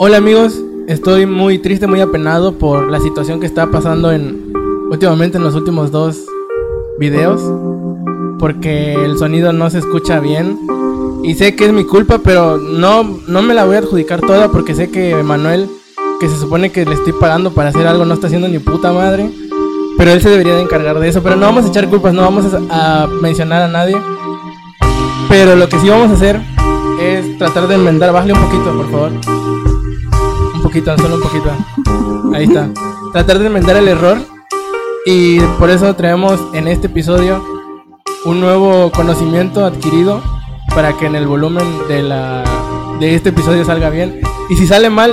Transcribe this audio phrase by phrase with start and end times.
[0.00, 4.52] Hola amigos, estoy muy triste, muy apenado por la situación que está pasando en
[4.92, 6.24] últimamente en los últimos dos
[7.00, 7.42] videos,
[8.38, 10.56] porque el sonido no se escucha bien.
[11.24, 14.52] Y sé que es mi culpa, pero no no me la voy a adjudicar toda
[14.52, 15.68] porque sé que Manuel,
[16.20, 18.92] que se supone que le estoy pagando para hacer algo, no está haciendo ni puta
[18.92, 19.28] madre,
[19.96, 22.22] pero él se debería de encargar de eso, pero no vamos a echar culpas, no
[22.22, 24.00] vamos a, mencionar a nadie,
[25.28, 26.40] pero lo que sí vamos a hacer
[27.02, 29.37] es tratar de enmendar, bájale un poquito, por favor.
[30.78, 31.50] Poquito, solo un poquito.
[32.32, 32.70] Ahí está.
[33.12, 34.18] Tratar de enmendar el error.
[35.06, 37.42] Y por eso traemos en este episodio
[38.24, 40.22] un nuevo conocimiento adquirido
[40.76, 42.44] para que en el volumen de la
[43.00, 44.20] de este episodio salga bien.
[44.50, 45.12] Y si sale mal,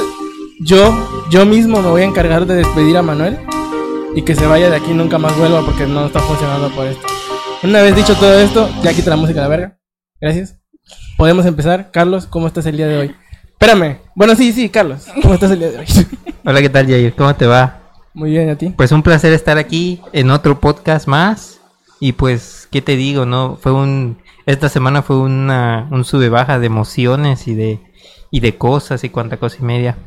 [0.60, 0.94] yo
[1.32, 3.40] yo mismo me voy a encargar de despedir a Manuel
[4.14, 7.08] y que se vaya de aquí nunca más vuelva porque no está funcionando por esto.
[7.64, 9.80] Una vez dicho todo esto, ya quita la música a la verga.
[10.22, 10.60] Gracias.
[11.18, 11.90] Podemos empezar.
[11.92, 13.16] Carlos, ¿cómo estás el día de hoy?
[13.66, 13.98] Espérame.
[14.14, 15.08] Bueno, sí, sí, Carlos.
[15.24, 15.86] ¿Cómo estás el día de hoy?
[16.46, 17.16] Hola, ¿qué tal, Jair?
[17.16, 17.80] ¿Cómo te va?
[18.14, 18.70] Muy bien, ¿a ti?
[18.70, 21.60] Pues un placer estar aquí en otro podcast más.
[22.00, 23.58] Y pues, ¿qué te digo, no?
[23.60, 24.20] Fue un...
[24.46, 27.80] Esta semana fue una, un sube baja de emociones y de,
[28.30, 29.98] y de cosas y cuanta cosa y media.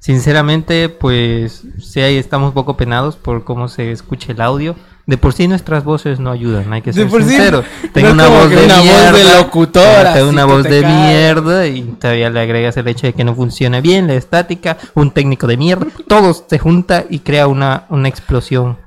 [0.00, 4.74] Sinceramente, pues, sí, ahí estamos un poco penados por cómo se escucha el audio.
[5.06, 7.64] De por sí nuestras voces no ayudan, hay que De ser por sí, sinceros.
[7.92, 10.92] Tengo una voz de una voz de locutora, Tengo una voz te de cae.
[11.08, 15.10] mierda y todavía le agregas el hecho de que no funciona bien la estática, un
[15.10, 15.86] técnico de mierda.
[16.08, 18.78] Todo se junta y crea una, una explosión.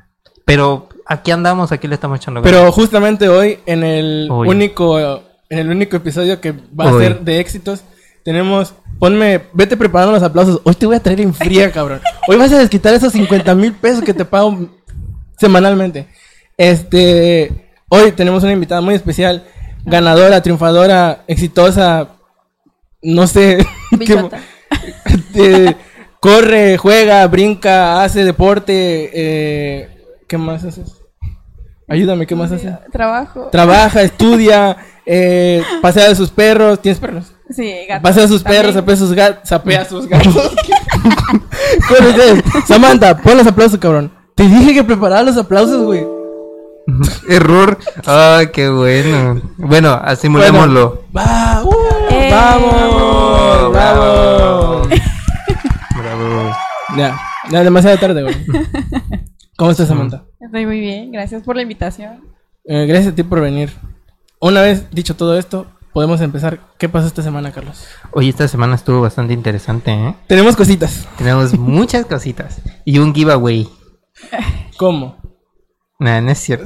[0.44, 2.58] Pero aquí andamos, aquí le estamos echando ganas.
[2.60, 4.48] Pero justamente hoy, en el Hoy.
[4.48, 4.98] único
[5.50, 7.84] en el único episodio que va a ser de éxitos,
[8.24, 8.74] tenemos.
[9.00, 10.60] Ponme, vete preparando los aplausos.
[10.64, 12.02] Hoy te voy a traer en fría, cabrón.
[12.28, 14.68] Hoy vas a desquitar esos 50 mil pesos que te pago
[15.38, 16.08] semanalmente.
[16.58, 17.70] Este.
[17.90, 19.46] Hoy tenemos una invitada muy especial.
[19.86, 22.10] Ganadora, triunfadora, exitosa.
[23.02, 23.66] No sé.
[24.06, 24.30] qué-
[25.36, 25.76] eh,
[26.20, 29.10] corre, juega, brinca, hace deporte.
[29.14, 29.90] Eh,
[30.28, 30.94] ¿Qué más haces?
[31.88, 32.74] Ayúdame, ¿qué más haces?
[32.92, 33.48] Trabajo.
[33.50, 34.76] Trabaja, estudia,
[35.06, 36.82] eh, pasea de sus perros.
[36.82, 37.32] ¿Tienes perros?
[37.50, 38.02] sí, gato.
[38.02, 39.48] Pasea de sus perros, sapea sus gatos.
[39.48, 40.44] Sapea sus gatos.
[42.68, 44.12] Samantha, pon los aplausos, cabrón.
[44.38, 46.06] Te dije que preparara los aplausos, güey.
[47.28, 47.80] Error.
[48.06, 49.42] Ay, qué bueno.
[49.58, 51.06] Bueno, asimulémoslo.
[51.16, 51.72] Va, uh,
[52.12, 54.90] Eh, vamos, vamos.
[55.98, 56.52] Bravo.
[56.96, 58.36] Ya, ya demasiado tarde, güey.
[59.58, 60.26] ¿Cómo estás, Samantha?
[60.40, 62.24] Estoy muy bien, gracias por la invitación.
[62.64, 63.72] Eh, gracias a ti por venir.
[64.40, 66.60] Una vez dicho todo esto, podemos empezar.
[66.78, 67.88] ¿Qué pasó esta semana, Carlos?
[68.12, 70.16] Oye, esta semana estuvo bastante interesante, ¿eh?
[70.28, 71.08] Tenemos cositas.
[71.18, 72.62] Tenemos muchas cositas.
[72.86, 73.68] Y un giveaway.
[74.78, 75.18] ¿Cómo?
[76.00, 76.66] Nah, no es cierto.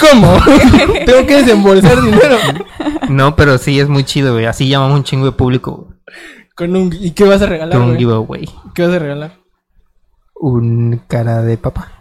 [0.00, 0.36] ¿Cómo?
[1.06, 2.36] Tengo que desembolsar dinero.
[3.08, 4.46] No, pero sí es muy chido, güey.
[4.46, 5.94] Así llamamos un chingo de público
[6.56, 6.92] Con un...
[6.98, 8.48] ¿Y qué vas a regalar, con un giveaway.
[8.74, 9.38] ¿Qué vas a regalar?
[10.34, 11.92] Un cara de papa.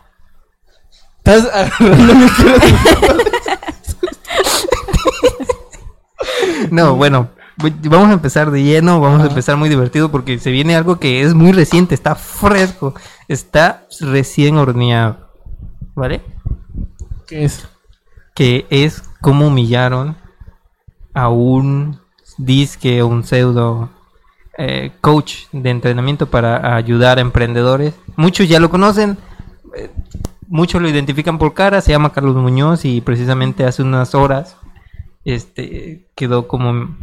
[1.20, 2.74] Estás agarrando mi cara de-
[6.72, 10.76] No, bueno, vamos a empezar de lleno, vamos a empezar muy divertido porque se viene
[10.76, 12.94] algo que es muy reciente, está fresco,
[13.28, 15.30] está recién horneado,
[15.96, 16.22] ¿vale?
[17.28, 17.68] ¿Qué es?
[18.34, 20.16] Que es cómo humillaron
[21.14, 22.00] a un
[22.38, 23.90] disque, un pseudo
[24.58, 27.94] eh, coach de entrenamiento para ayudar a emprendedores.
[28.16, 29.18] Muchos ya lo conocen,
[29.76, 29.90] eh,
[30.48, 34.58] muchos lo identifican por cara, se llama Carlos Muñoz y precisamente hace unas horas
[35.24, 36.98] este quedó como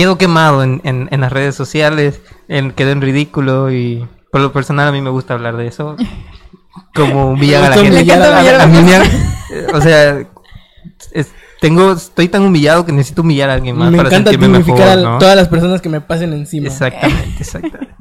[0.00, 4.52] quedó quemado en, en, en las redes sociales, en- quedó en ridículo y por lo
[4.52, 5.96] personal a mí me gusta hablar de eso.
[6.94, 7.76] Como humillar a
[8.56, 9.10] la gente.
[9.74, 10.26] o sea,
[11.12, 14.58] es- tengo, estoy tan humillado que necesito humillar a alguien más Me para encanta sentirme
[14.60, 15.18] mejor, a ¿no?
[15.18, 16.68] todas las personas que me pasen encima.
[16.68, 17.94] Exactamente, exactamente.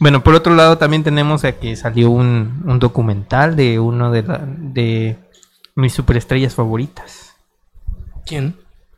[0.00, 4.22] Bueno, por otro lado también tenemos a que salió un, un documental de uno de,
[4.24, 5.16] la- de
[5.74, 7.34] mis superestrellas favoritas,
[8.26, 8.54] ¿Quién?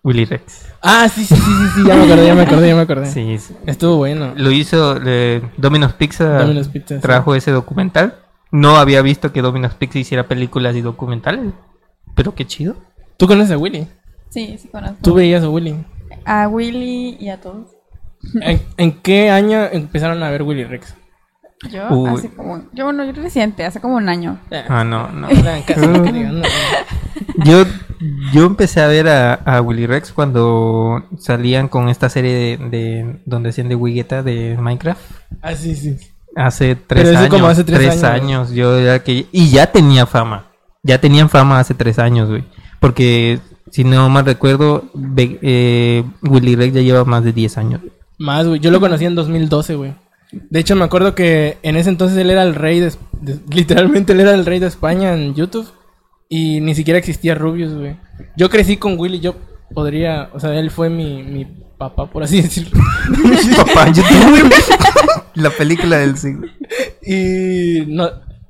[0.06, 0.66] Willy Rex.
[0.82, 3.06] Ah, sí, sí, sí, sí, sí, ya me acordé, ya me acordé, ya me acordé.
[3.06, 3.56] Sí, sí.
[3.66, 4.34] Estuvo bueno.
[4.36, 6.38] Lo hizo eh, Domino's Pizza.
[6.38, 7.00] Domino's Pizza, sí.
[7.00, 8.14] trajo ese documental.
[8.52, 11.52] No había visto que Domino's Pizza hiciera películas y documentales.
[12.14, 12.76] Pero qué chido.
[13.16, 13.88] ¿Tú conoces a Willy?
[14.28, 14.98] Sí, sí conozco.
[15.02, 15.74] ¿Tú veías a Willy?
[16.24, 17.72] A Willy y a todos.
[18.40, 20.94] ¿En, en qué año empezaron a ver Willy Rex?
[21.70, 22.10] Yo, Uy.
[22.10, 22.64] hace como...
[22.72, 24.38] Yo, bueno, yo reciente, hace como un año.
[24.68, 25.28] Ah, no, no.
[25.28, 26.42] No.
[27.44, 27.64] Yo,
[28.32, 33.20] yo empecé a ver a, a Willy Rex cuando salían con esta serie de, de
[33.26, 35.00] donde hacían de Wigueta de Minecraft.
[35.42, 35.96] Ah, sí, sí.
[36.34, 37.30] Hace tres Pero eso años.
[37.34, 38.50] como hace tres tres años, años.
[38.52, 40.46] Yo era que y ya tenía fama.
[40.82, 42.44] Ya tenían fama hace tres años, güey.
[42.80, 44.84] Porque si no mal recuerdo,
[45.16, 47.80] eh, Willy Rex ya lleva más de 10 años.
[48.18, 48.60] Más, güey.
[48.60, 49.94] Yo lo conocí en 2012, güey.
[50.32, 54.12] De hecho, me acuerdo que en ese entonces él era el rey de, de- literalmente
[54.12, 55.68] él era el rey de España en YouTube
[56.28, 57.96] y ni siquiera existía Rubius, güey.
[58.36, 59.36] Yo crecí con Willy, yo
[59.74, 61.44] podría, o sea, él fue mi, mi
[61.78, 62.80] papá, por así decirlo.
[63.56, 64.52] Papá, YouTube.
[65.34, 66.48] La película del siglo.
[67.06, 68.08] y no,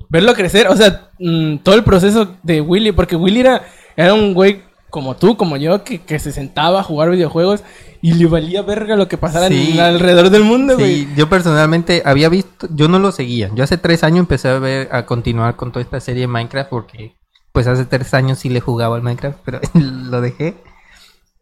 [0.08, 3.62] verlo crecer, o sea, mm, todo el proceso de Willy, porque Willy era,
[3.96, 7.62] era un güey como tú, como yo, que, que se sentaba a jugar videojuegos
[8.02, 9.72] y le valía verga lo que pasara Sí.
[9.72, 11.04] en- alrededor del mundo, güey.
[11.04, 13.50] Sí, yo personalmente había visto, yo no lo seguía.
[13.54, 16.70] Yo hace tres años empecé a ver, a continuar con toda esta serie de Minecraft
[16.70, 17.16] porque,
[17.52, 20.56] pues hace tres años sí le jugaba al Minecraft, pero lo dejé.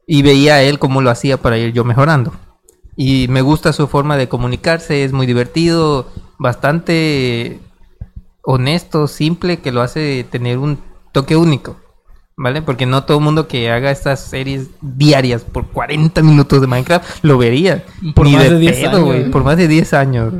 [0.06, 2.32] Y veía a él cómo lo hacía para ir yo mejorando.
[2.96, 6.06] Y me gusta su forma de comunicarse, es muy divertido,
[6.38, 7.58] bastante
[8.42, 10.78] honesto, simple, que lo hace tener un
[11.12, 11.76] toque único.
[12.36, 12.62] ¿Vale?
[12.62, 17.22] Porque no todo el mundo que haga estas series diarias por 40 minutos de Minecraft
[17.24, 17.84] lo vería.
[18.14, 19.28] Por Ni más de, de 10 pedo, años.
[19.30, 20.32] Por más de 10 años.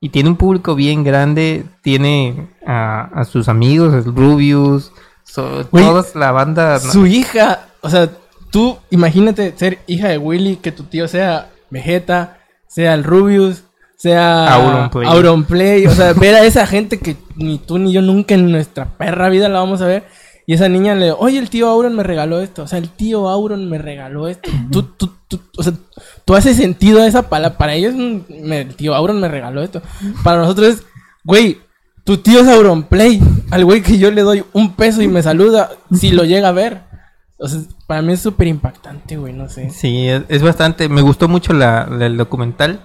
[0.00, 1.64] Y tiene un público bien grande.
[1.82, 4.90] Tiene a, a sus amigos, el Rubius,
[5.22, 6.74] so- Güey, toda la banda.
[6.82, 6.92] ¿no?
[6.92, 8.08] Su hija, o sea,
[8.50, 12.38] tú imagínate ser hija de Willy, que tu tío sea Vegeta,
[12.68, 13.64] sea el Rubius,
[13.96, 15.08] sea Auronplay.
[15.08, 18.86] Auronplay, o sea, ver a esa gente que ni tú ni yo nunca en nuestra
[18.96, 20.04] perra vida la vamos a ver.
[20.46, 22.62] Y esa niña le, oye, el tío Auron me regaló esto.
[22.64, 24.50] O sea, el tío Auron me regaló esto.
[24.70, 25.72] Tú, tú, tú, o sea,
[26.26, 27.56] tú haces sentido a esa palabra.
[27.56, 29.80] Para ellos, me- el tío Auron me regaló esto.
[30.22, 30.82] Para nosotros es,
[31.24, 31.58] güey,
[32.04, 33.20] tu tío es Auronplay.
[33.50, 36.52] Al güey que yo le doy un peso y me saluda, si lo llega a
[36.52, 36.82] ver.
[37.38, 39.70] O sea, para mí es súper impactante, güey, no sé.
[39.70, 40.88] Sí, es, es bastante.
[40.90, 42.80] Me gustó mucho la, la- el documental.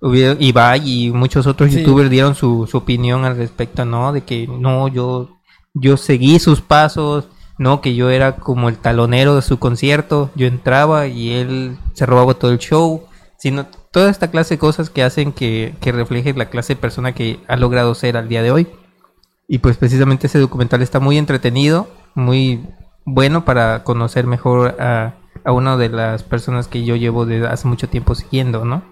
[0.00, 1.80] Ibai y muchos otros Sí.
[1.80, 4.12] youtubers dieron su, su opinión al respecto, ¿no?
[4.12, 5.37] De que no, yo,
[5.80, 7.28] yo seguí sus pasos,
[7.58, 10.30] no, que yo era como el talonero de su concierto.
[10.36, 13.04] Yo entraba y él se robaba todo el show.
[13.36, 17.12] Sino toda esta clase de cosas que hacen que, que refleje la clase de persona
[17.12, 18.68] que ha logrado ser al día de hoy.
[19.48, 22.66] Y pues precisamente ese documental está muy entretenido, muy
[23.04, 25.14] bueno para conocer mejor a,
[25.44, 28.82] a una de las personas que yo llevo desde hace mucho tiempo siguiendo, ¿no?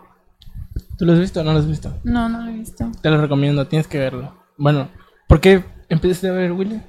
[0.96, 1.92] ¿Tú lo has visto o no lo has visto?
[2.04, 2.90] No, no lo he visto.
[3.02, 4.32] Te lo recomiendo, tienes que verlo.
[4.56, 4.88] Bueno,
[5.28, 6.80] ¿por qué empezaste a ver Willy?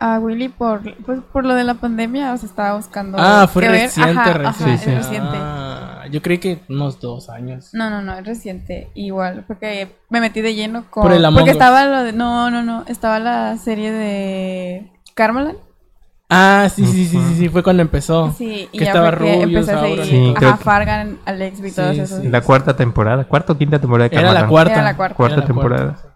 [0.00, 3.18] A Willy por, pues, por lo de la pandemia, o sea, estaba buscando.
[3.20, 3.80] Ah, fue qué ver.
[3.82, 4.48] reciente, Ajá, reciente.
[4.48, 4.94] ajá, Sí, sí.
[4.94, 5.36] reciente.
[5.40, 7.70] Ah, yo creí que unos dos años.
[7.72, 8.90] No, no, no, es reciente.
[8.94, 11.02] Igual, porque me metí de lleno con.
[11.02, 11.56] Por el Among porque Us.
[11.56, 12.12] estaba lo de.
[12.12, 12.84] No, no, no.
[12.86, 14.92] Estaba la serie de.
[15.14, 15.56] Carmelan.
[16.30, 18.30] Ah, sí, sí, sí, sí, sí, fue cuando empezó.
[18.36, 19.98] Sí, y que ya estaba fue que Rubius, empecé a seguir.
[20.00, 22.20] y Sí, que- Fargan, Alex y todos Sí, esos.
[22.22, 22.28] sí.
[22.28, 24.74] La cuarta temporada, cuarta o quinta temporada de Era la cuarta.
[24.74, 25.16] Era la cuarta.
[25.16, 25.84] Cuarta Era la temporada.
[25.94, 26.07] cuarta.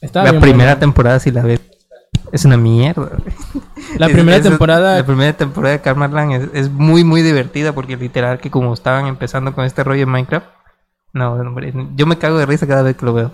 [0.00, 0.80] Estaba La bien primera buena.
[0.80, 1.60] temporada, si la ves,
[2.32, 3.10] es una mierda.
[3.98, 4.96] La Es- primera es- temporada.
[4.96, 9.06] La primera temporada de Carmalan es, es muy, muy divertida porque literal que como estaban
[9.06, 10.46] empezando con este rollo en Minecraft.
[11.12, 13.32] No, hombre, yo me cago de risa cada vez que lo veo.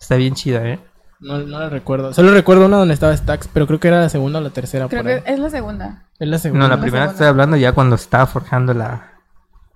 [0.00, 0.80] Está bien chida, ¿eh?
[1.20, 2.12] No, no la recuerdo.
[2.12, 4.88] Solo recuerdo una donde estaba Stax, pero creo que era la segunda o la tercera.
[4.88, 5.20] Creo por ahí.
[5.22, 6.08] que es la segunda.
[6.18, 6.64] Es la segunda.
[6.64, 7.12] No, la La primera segunda.
[7.12, 9.12] estoy hablando ya cuando estaba forjando la,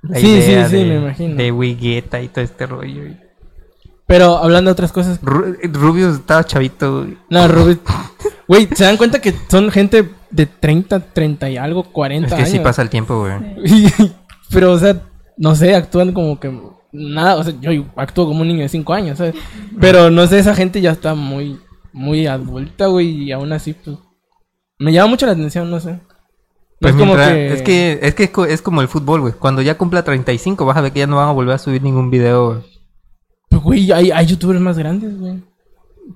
[0.02, 1.36] la Sí, sí, idea sí, de, me imagino.
[1.36, 3.02] de Wigueta y todo este rollo.
[4.06, 5.20] Pero hablando de otras cosas.
[5.22, 7.00] Ru- Rubius estaba chavito.
[7.02, 7.18] güey.
[7.30, 7.80] No, Rubik.
[8.48, 12.38] Güey, ¿se dan cuenta que son gente de 30, 30 y algo, 40 Es que
[12.42, 12.50] años?
[12.50, 13.32] sí pasa el tiempo, güey.
[13.66, 13.92] Sí.
[14.52, 15.02] Pero, o sea,
[15.36, 16.56] no sé, actúan como que
[16.92, 19.34] nada, o sea, yo actúo como un niño de 5 años, ¿sabes?
[19.80, 21.58] Pero no sé, esa gente ya está muy,
[21.92, 23.96] muy adulta, güey, y aún así, pues,
[24.78, 25.98] me llama mucho la atención, no sé.
[26.80, 27.52] Pues es como que...
[27.52, 29.32] es que es que es como el fútbol, güey.
[29.32, 31.82] Cuando ya cumpla 35 vas a ver que ya no van a volver a subir
[31.82, 32.46] ningún video.
[32.52, 32.75] güey.
[33.62, 35.42] Pues, güey, hay, hay youtubers más grandes, güey.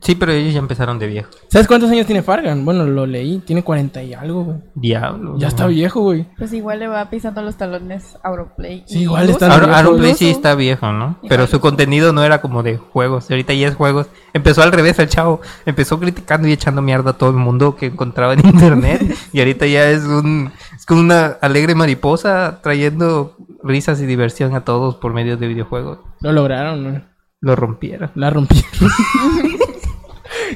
[0.02, 1.30] Sí, pero ellos ya empezaron de viejo.
[1.48, 2.64] ¿Sabes cuántos años tiene Fargan?
[2.64, 4.58] Bueno, lo leí, tiene 40 y algo, güey.
[4.76, 5.36] Diablo.
[5.36, 6.28] Ya está viejo, güey.
[6.38, 8.84] Pues igual le va pisando los talones a Auroplay.
[8.86, 10.18] Sí, igual Aaron, viejo, Aaron Play Luso.
[10.18, 11.16] sí está viejo, ¿no?
[11.22, 13.28] Igual Pero su contenido no era como de juegos.
[13.32, 14.06] Ahorita ya es juegos.
[14.32, 15.40] Empezó al revés el chavo.
[15.66, 19.02] Empezó criticando y echando mierda a todo el mundo que encontraba en internet.
[19.32, 24.64] y ahorita ya es un es como una alegre mariposa trayendo risas y diversión a
[24.64, 25.98] todos por medio de videojuegos.
[26.20, 27.09] Lo lograron, güey.
[27.40, 28.10] Lo rompieron.
[28.14, 28.70] La rompieron.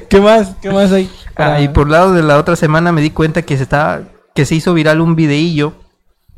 [0.09, 0.55] ¿Qué más?
[0.61, 1.09] ¿Qué más hay?
[1.35, 4.45] Ah, y por lado de la otra semana me di cuenta que se estaba que
[4.45, 5.73] se hizo viral un videillo.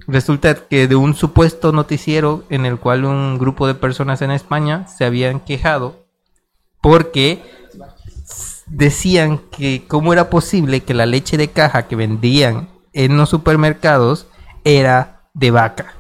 [0.07, 4.87] Resulta que de un supuesto noticiero en el cual un grupo de personas en España
[4.87, 6.05] se habían quejado
[6.81, 7.43] porque
[8.67, 14.27] decían que cómo era posible que la leche de caja que vendían en los supermercados
[14.63, 15.96] era de vaca.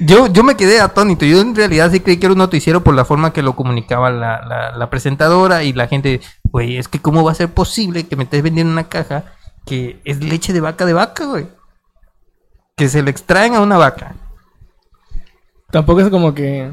[0.00, 1.24] Yo, yo me quedé atónito.
[1.26, 4.10] Yo en realidad sí creí que era un noticiero por la forma que lo comunicaba
[4.10, 6.20] la, la- la presentadora y la gente.
[6.44, 9.24] Güey, es que cómo va a ser posible que me estés vendiendo una caja
[9.66, 11.46] que es leche de vaca de vaca, güey.
[12.76, 14.14] Que se le extraen a una vaca.
[15.70, 16.70] Tampoco es como que...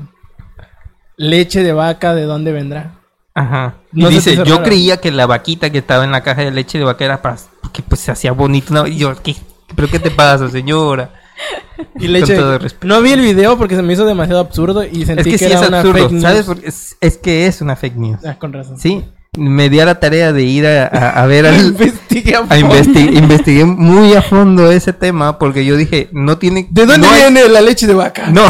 [1.17, 2.91] leche de vaca, ¿de dónde vendrá?
[3.33, 3.75] Ajá.
[3.91, 4.63] No dice, yo raro.
[4.63, 7.38] creía que la vaquita que estaba en la caja de leche de vaca era para
[7.74, 8.74] que pues se hacía bonito.
[8.74, 8.88] ¿no?
[8.88, 9.35] Y yo, ¿qué?
[9.75, 11.09] ¿Pero qué te pasa, señora?
[12.00, 12.88] Y todo respeto.
[12.88, 15.46] No vi el video porque se me hizo demasiado absurdo y sentí Es que sí
[15.46, 16.24] era es una absurdo, fake news.
[16.24, 16.48] ¿sabes?
[16.63, 18.20] Es, es que es una fake news.
[18.25, 18.77] Ah, con razón.
[18.77, 19.04] Sí,
[19.38, 21.56] me di a la tarea de ir a, a- a ver al...
[21.58, 26.68] Investigué a a investigué muy a fondo ese tema porque yo dije, no tiene...
[26.72, 28.27] ¿De dónde no hay- viene la leche de vaca?
[28.30, 28.44] No.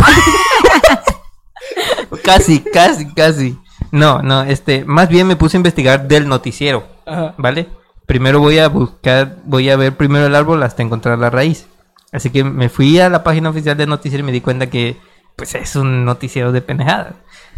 [2.24, 3.58] casi, casi, casi.
[3.92, 7.34] No, no, este, más bien me puse a investigar del noticiero, Ajá.
[7.38, 7.68] ¿vale?
[8.06, 11.68] Primero voy a buscar, voy a ver primero el árbol hasta encontrar la raíz.
[12.16, 14.96] Así que me fui a la página oficial del noticiero y me di cuenta que,
[15.36, 17.16] pues, es un noticiero de pendejadas.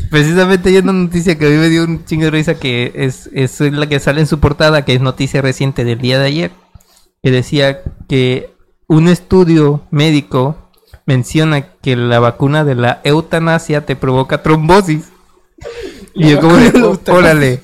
[0.09, 3.29] Precisamente hay una noticia que a mí me dio un chingo de risa que es,
[3.33, 6.51] es la que sale en su portada, que es noticia reciente del día de ayer,
[7.21, 8.51] que decía que
[8.87, 10.71] un estudio médico
[11.05, 15.11] menciona que la vacuna de la eutanasia te provoca trombosis.
[16.15, 17.61] Y La yo como de, de la órale,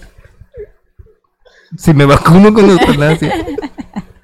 [1.76, 3.34] si me vacuno con eutanasia,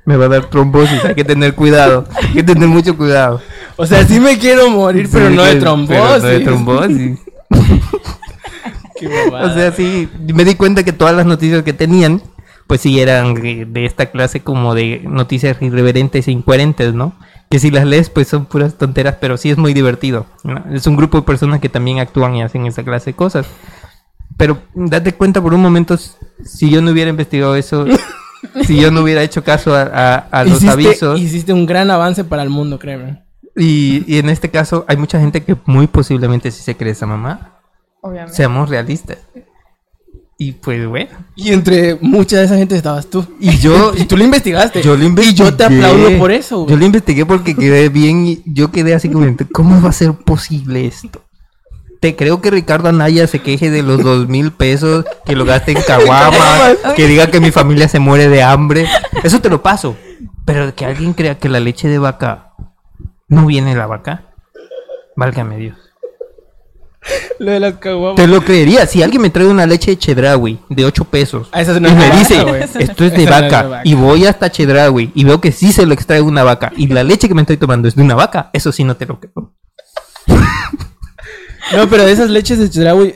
[0.09, 3.39] me va a dar trombosis, hay que tener cuidado, hay que tener mucho cuidado.
[3.75, 5.99] O sea, sí me quiero morir, pero no de que- trombosis.
[5.99, 7.19] pero no de trombosis.
[8.99, 9.07] Qué.
[9.31, 12.23] O sea, sí, me di cuenta que todas las noticias que tenían,
[12.65, 17.13] pues sí eran de esta clase como de noticias irreverentes e incoherentes, ¿no?
[17.51, 20.25] Que si las lees, pues son puras tonteras, pero sí es muy divertido.
[20.43, 20.63] ¿no?
[20.73, 23.45] Es un grupo de personas que también actúan y hacen esa clase de cosas.
[24.37, 25.97] Pero date cuenta por un momento,
[26.43, 27.85] si yo no hubiera investigado eso,
[28.65, 31.89] si yo no hubiera hecho caso a, a- a los hiciste, avisos, hiciste un gran
[31.91, 33.24] avance para el mundo, créeme.
[33.58, 37.05] y, y en este caso hay mucha gente que muy posiblemente sí se cree esa
[37.05, 37.55] mamá.
[38.01, 38.36] Obviamente.
[38.36, 39.17] Seamos realistas.
[40.41, 41.10] Y pues bueno.
[41.36, 43.25] Y entre mucha de esa gente estabas tú.
[43.41, 44.81] Y yo, Y tú lo investigaste.
[44.81, 45.34] yo lo investigué.
[45.34, 46.69] Y yo te aplaudo por eso, güey.
[46.69, 48.25] Yo lo investigué porque quedé bien.
[48.25, 51.22] y Yo quedé así como, ¿cómo va a ser posible esto?
[51.99, 55.71] Te creo que Ricardo Anaya se queje de los dos mil pesos, que lo gaste
[55.73, 58.87] en caguamas, que diga que mi familia se muere de hambre.
[59.23, 59.97] Eso te lo paso.
[60.45, 62.53] Pero que alguien crea que la leche de vaca
[63.27, 64.23] no viene de la vaca,
[65.15, 65.77] válgame Dios.
[67.39, 68.15] Lo de las caguamas.
[68.15, 68.85] Te lo creería.
[68.85, 72.45] Si alguien me trae una leche de Chedraui de 8 pesos Ah, y me dice,
[72.79, 73.81] esto es no de vaca.
[73.83, 77.03] y voy hasta Chedraui y veo que sí se lo extrae una vaca y la
[77.03, 79.53] leche que me estoy tomando es de una vaca, eso sí no te lo creo.
[81.75, 83.15] No, pero de esas leches de Chedraui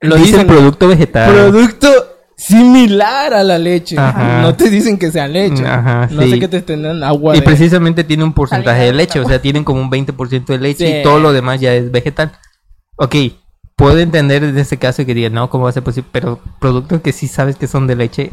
[0.00, 1.32] lo Dice dicen producto vegetal.
[1.32, 1.88] producto
[2.36, 3.96] similar a la leche.
[3.98, 4.42] Ajá.
[4.42, 5.66] No te dicen que sea leche.
[5.66, 6.30] Ajá, no sí.
[6.32, 7.34] sé qué te tendrán agua.
[7.36, 10.58] y de- precisamente tiene un porcentaje de leche, o sea, tienen como un 20% de
[10.58, 10.96] leche Sí.
[10.98, 12.32] y todo lo demás ya es vegetal.
[12.96, 13.14] Ok,
[13.76, 16.08] puedo entender en este caso que digan, no, ¿cómo va a ser posible?
[16.12, 18.32] Pero productos que sí sabes que son de leche,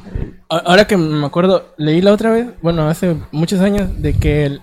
[0.50, 4.62] Ahora que me acuerdo, leí la otra vez, bueno, hace muchos años, de que el-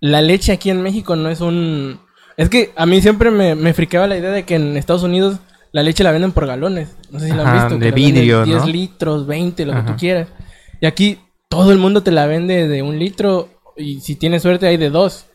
[0.00, 2.00] la leche aquí en México no es un...
[2.36, 5.38] Es que a mí siempre me, me friqueaba la idea de que en Estados Unidos
[5.72, 6.96] la leche la venden por galones.
[7.10, 7.78] No sé si la Ajá, han visto.
[7.78, 8.66] que de la venden vidrio, 10 ¿no?
[8.66, 10.28] litros, 20, lo que tú quieras.
[10.80, 14.66] Y aquí todo el mundo te la vende de un litro y si tienes suerte
[14.66, 15.26] hay de dos.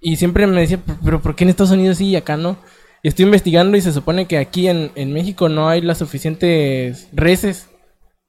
[0.00, 2.56] Y siempre me decía, "Pero- pero ¿por qué en Estados Unidos sí y acá no?
[3.02, 7.08] Y estoy investigando y se supone que aquí en, en México no hay las suficientes
[7.12, 7.68] reses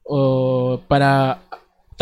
[0.03, 1.41] o para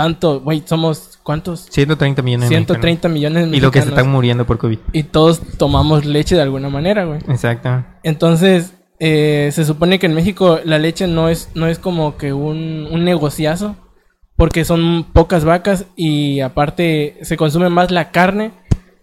[0.01, 1.67] tanto, güey, somos ¿cuántos?
[1.70, 3.58] 130 millones de 130 millones de mexicanos.
[3.58, 4.00] Y lo que se mexicanos.
[4.00, 4.79] están muriendo por COVID.
[4.93, 7.20] Y todos tomamos leche de alguna manera, güey.
[7.27, 7.86] Exacto.
[8.01, 12.34] Entonces, eh, se supone que en México la leche no es, no es como que
[12.34, 13.75] un, un negociazo,
[14.36, 18.53] porque son pocas vacas y aparte se consume más la carne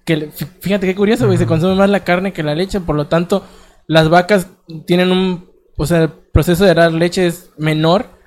[0.05, 0.31] que...
[0.61, 3.45] Fíjate qué curioso, güey, se consume más la carne que la leche, por lo tanto,
[3.87, 4.49] las vacas
[4.85, 5.49] tienen un...
[5.77, 8.18] O sea, el proceso de dar leche es menor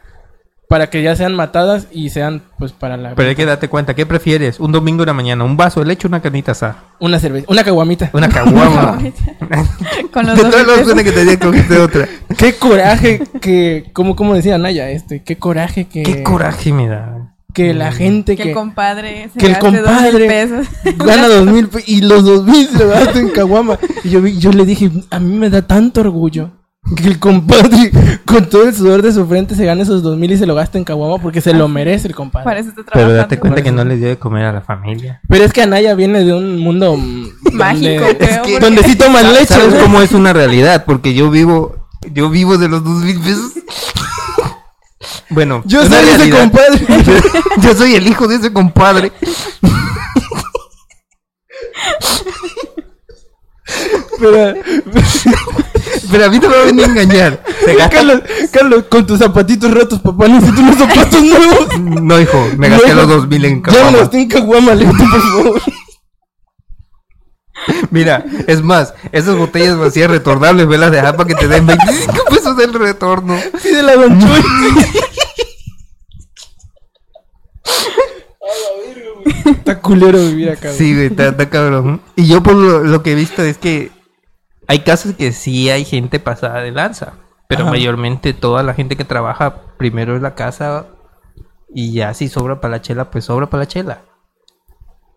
[0.72, 3.14] para que ya sean matadas y sean, pues, para la...
[3.14, 4.58] Pero hay que darte cuenta, ¿qué prefieres?
[4.58, 6.78] Un domingo en la mañana, un vaso de leche o una carnita asada.
[7.02, 8.10] Una cerveza, una caguamita.
[8.14, 8.98] Una caguama.
[10.14, 12.08] Con los De dos todas que te cogiste otra.
[12.38, 13.90] Qué coraje que...
[13.92, 15.22] ¿Cómo, cómo decía Naya este?
[15.24, 16.04] Qué coraje que...
[16.04, 17.34] Qué coraje me da.
[17.54, 18.50] Que la gente Que que...
[18.52, 20.68] el compadre se que el gaste dos mil compadre pesos.
[21.06, 23.78] gana dos mil pe- y los dos mil se lo gasta en caguama.
[24.06, 26.52] Y yo, vi- yo le dije, a mí me da tanto orgullo
[26.96, 27.92] que el compadre
[28.26, 30.56] con todo el sudor de su frente se gane esos dos mil y se lo
[30.56, 32.46] gasta en caguama porque se lo merece el compadre.
[32.46, 35.22] Para eso está Pero date cuenta que no les dio de comer a la familia.
[35.28, 36.98] Pero es que Anaya viene de un mundo
[37.52, 39.54] Mágico, donde, creo, donde sí toman leche.
[39.54, 40.84] ¿Sabes cómo es una realidad?
[40.86, 43.54] Porque yo vivo, yo vivo de los dos mil pesos.
[45.30, 46.86] Bueno, Yo soy ese compadre.
[46.88, 49.12] Yo, yo soy el hijo de ese compadre.
[54.20, 54.54] Pero,
[56.12, 57.44] Pero a mí no me va a venir a engañar.
[57.92, 61.68] Carlos, Carlos, con tus zapatitos rotos, papá, necesito unos zapatos nuevos.
[62.02, 63.98] No, hijo, me gasté No, los dos mil en Ya caguama.
[63.98, 65.62] los tengo en caguama, lento, por favor.
[67.92, 72.58] Mira, es más, esas botellas vacías retornables, velas de para que te den 25 pesos
[72.58, 73.38] del retorno.
[73.62, 74.44] Pide la Don Chuy.
[79.46, 80.70] Está culero vivir acá.
[80.70, 80.78] güey.
[80.78, 82.02] Sí, güey, está, está cabrón.
[82.16, 83.92] Y yo por lo, lo que he visto es que
[84.72, 87.14] hay casos que sí hay gente pasada de lanza.
[87.50, 87.72] Pero Ajá.
[87.72, 90.86] mayormente toda la gente que trabaja primero en la casa
[91.74, 94.02] y ya si sobra para la chela, pues sobra para la chela.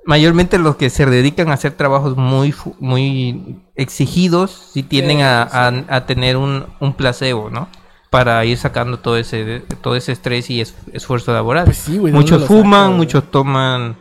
[0.06, 5.84] Mayormente los que se dedican a hacer trabajos muy muy exigidos sí tienden a, a-
[5.88, 7.68] a tener un, un placebo, ¿no?
[8.10, 11.64] Para ir sacando todo ese todo ese estrés y es- esfuerzo laboral.
[11.64, 13.96] Pues sí, güey, ¿de muchos fuman, saca, muchos toman,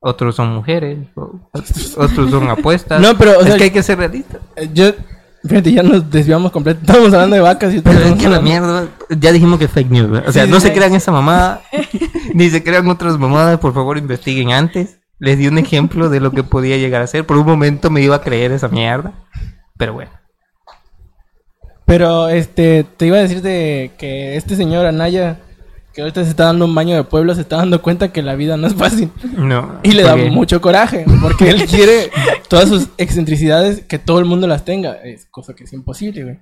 [0.00, 0.98] otros son mujeres,
[1.96, 3.00] otros son apuestas.
[3.02, 4.40] No, pero, o es sea, que hay que ser realistas.
[4.56, 4.92] Eh, Yo,
[5.44, 6.80] fíjate, ya nos desviamos completo.
[6.80, 9.90] Estamos hablando de vacas y Pero es que la mierda, ya dijimos que es fake
[9.90, 10.28] news, ¿verdad?
[10.28, 10.74] O sea, Sí, no sí, se sí.
[10.74, 11.62] crean esa mamada,
[12.34, 14.98] ni se crean otras mamadas, por favor investiguen antes.
[15.18, 17.24] Les di un ejemplo de lo que podía llegar a ser.
[17.26, 19.14] Por un momento me iba a creer esa mierda,
[19.78, 20.10] pero bueno.
[21.86, 25.38] Pero, este, te iba a decir de que este señor Anaya,
[25.96, 28.34] que ahorita se está dando un baño de pueblo, se está dando cuenta que la
[28.36, 29.10] vida no es fácil.
[29.34, 29.80] No.
[29.82, 32.10] Y le da porque- mucho coraje, porque él quiere
[32.50, 34.92] todas sus excentricidades que todo el mundo las tenga.
[35.02, 36.38] Es cosa que es imposible, güey.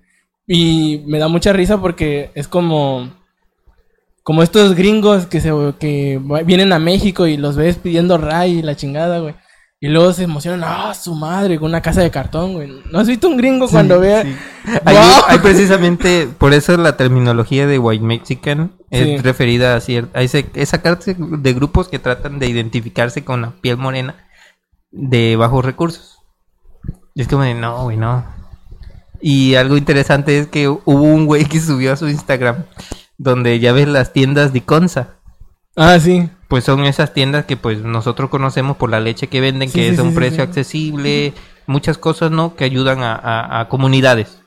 [0.49, 3.15] Y me da mucha risa porque es como...
[4.25, 8.63] Como estos gringos que se que vienen a México y los ves pidiendo ray y
[8.63, 9.35] la chingada, güey.
[9.81, 12.73] Y luego se emocionan, ah, su madre, con una casa de cartón, güey.
[12.91, 14.21] ¿No has visto un gringo cuando vea?
[14.85, 15.25] Hay, ¡Wow!
[15.29, 19.17] hay precisamente, por eso la terminología de White Mexican es Sí.
[19.19, 19.81] referida a,
[20.15, 24.15] a ese, esa carta de grupos que tratan de identificarse con la piel morena
[24.91, 26.19] de bajos recursos.
[27.15, 28.25] Y es como de, no, güey, no.
[29.21, 32.65] Y algo interesante es que hubo un güey que subió a su Instagram
[33.19, 35.17] donde ya ves las tiendas de Conza.
[35.77, 36.29] Ah, sí.
[36.49, 39.89] Pues son esas tiendas que pues nosotros conocemos por la leche que venden, Sí, que
[39.89, 41.33] sí, es a un sí, precio accesible,
[41.67, 42.55] muchas cosas, ¿no?
[42.55, 44.41] Que ayudan a, a- a comunidades.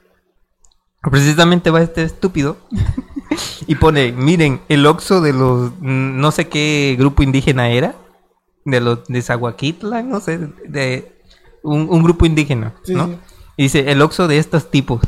[1.01, 2.57] Precisamente va este estúpido
[3.67, 7.95] y pone, miren, el Oxxo de los, no sé qué grupo indígena era,
[8.65, 11.11] de los de Zaguaquitlan, no sé, de
[11.63, 13.15] un, un grupo indígena, ¿no?
[13.57, 15.01] Y dice, el Oxxo de estos tipos.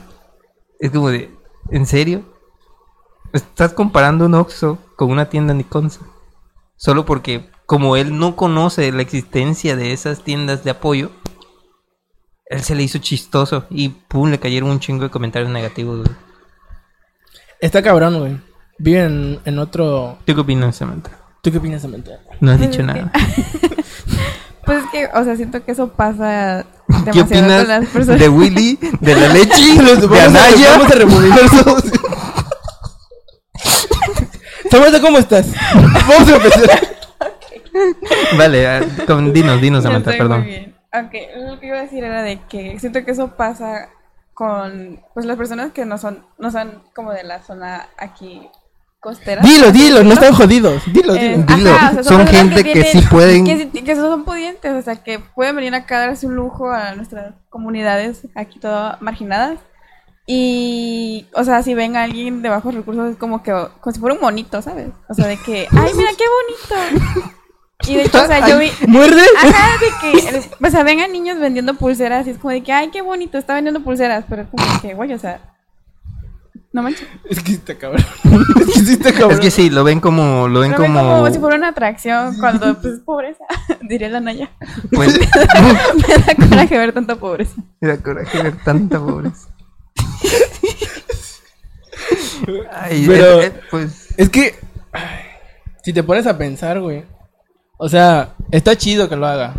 [0.79, 1.31] Es como de,
[1.71, 2.23] ¿en serio?
[3.33, 6.01] Estás comparando un Oxxo con una tienda Nikonza.
[6.81, 11.11] Solo porque, como él no conoce la existencia de esas tiendas de apoyo,
[12.45, 15.97] él se le hizo chistoso y pum, le cayeron un chingo de comentarios negativos.
[16.05, 16.15] güey.
[17.59, 18.37] Está cabrón, güey.
[18.77, 20.19] Vive en, en otro...
[20.23, 21.11] ¿Tú qué opinas, Samantha?
[21.41, 22.11] ¿Tú qué opinas, Samantha?
[22.39, 23.11] No has Pues dicho que- nada.
[24.65, 28.19] Pues es que, o sea, siento que eso pasa ¿Qué demasiado con las opinas personas.
[28.21, 30.71] de Willy, de la leche, de vamos a- Anaya?
[30.77, 31.31] Vamos a remover
[34.69, 35.47] Samantha, ¿cómo estás?
[35.73, 36.79] Vamos a empezar.
[38.37, 40.43] Vale, ah, con- dinos, dinos, Samantha, muy perdón.
[40.45, 40.75] bien.
[40.93, 41.13] Ok,
[41.47, 43.89] lo que iba a decir era de que siento que eso pasa
[44.33, 48.49] con pues las personas que no son no son como de la zona aquí
[48.99, 49.41] costera.
[49.41, 50.81] Dilo, dilo, no están jodidos.
[50.91, 51.55] Dilo, Eh, dilo.
[51.55, 54.71] Dilo, ajá, o sea, son personas gente que tienen- sí pueden- que, que son pudientes,
[54.73, 59.01] o sea, que pueden venir acá a darse un lujo a nuestras comunidades aquí todas
[59.01, 59.59] marginadas.
[60.31, 63.99] Y, o sea, si ven a alguien de bajos recursos es como que, como si
[63.99, 64.89] fuera un monito, ¿sabes?
[65.09, 66.23] O sea, de que, ay, mira qué
[66.93, 67.33] bonito.
[67.87, 69.23] Y de hecho, o sea, yo vi, ¿Muerde?
[69.35, 72.71] Ajá, de que, o sea, ven a niños vendiendo pulseras y es como de que,
[72.71, 75.41] ay, qué bonito, está vendiendo pulseras, pero es como que, güey, o sea,
[76.73, 77.07] no manches.
[77.27, 78.05] Es que está cabrón.
[78.59, 79.31] Es que sí está cabrón.
[79.31, 81.69] Es que sí, lo ven como, lo ven Lo ven como, como si fuera una
[81.69, 83.45] atracción cuando, pues, es pobreza,
[83.81, 84.51] diría la Naya.
[84.91, 85.19] pues,
[86.07, 87.55] Me da coraje ver tanta pobreza.
[87.81, 89.47] me da coraje ver tanta pobreza.
[92.71, 94.55] Ay, Pero- eh, eh, pues, Es que,
[94.91, 95.01] ay,
[95.83, 97.03] si te pones a pensar, güey.
[97.77, 99.53] O sea, está chido que lo haga.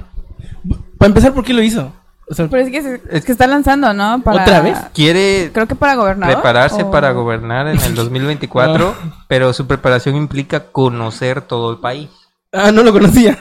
[0.99, 1.93] Para empezar, ¿por qué lo hizo?
[2.29, 4.23] O sea, Pero es que se, es que está lanzando, ¿no?
[4.23, 4.79] Para, ¿Otra vez?
[4.95, 6.31] quiere Creo que para gobernar.
[6.33, 9.25] prepararse para gobernar en el 2024, Ah.
[9.29, 12.09] pero su preparación implica conocer todo el país.
[12.53, 13.39] ah, no lo conocía.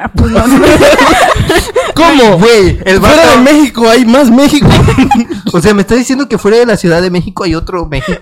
[0.00, 0.40] Ah, pues no,
[1.94, 2.38] ¿Cómo?
[2.38, 4.68] Güey, el Fuera vato- de México hay más México.
[5.52, 8.20] O sea, ¿me está diciendo que fuera de la Ciudad de México hay otro México?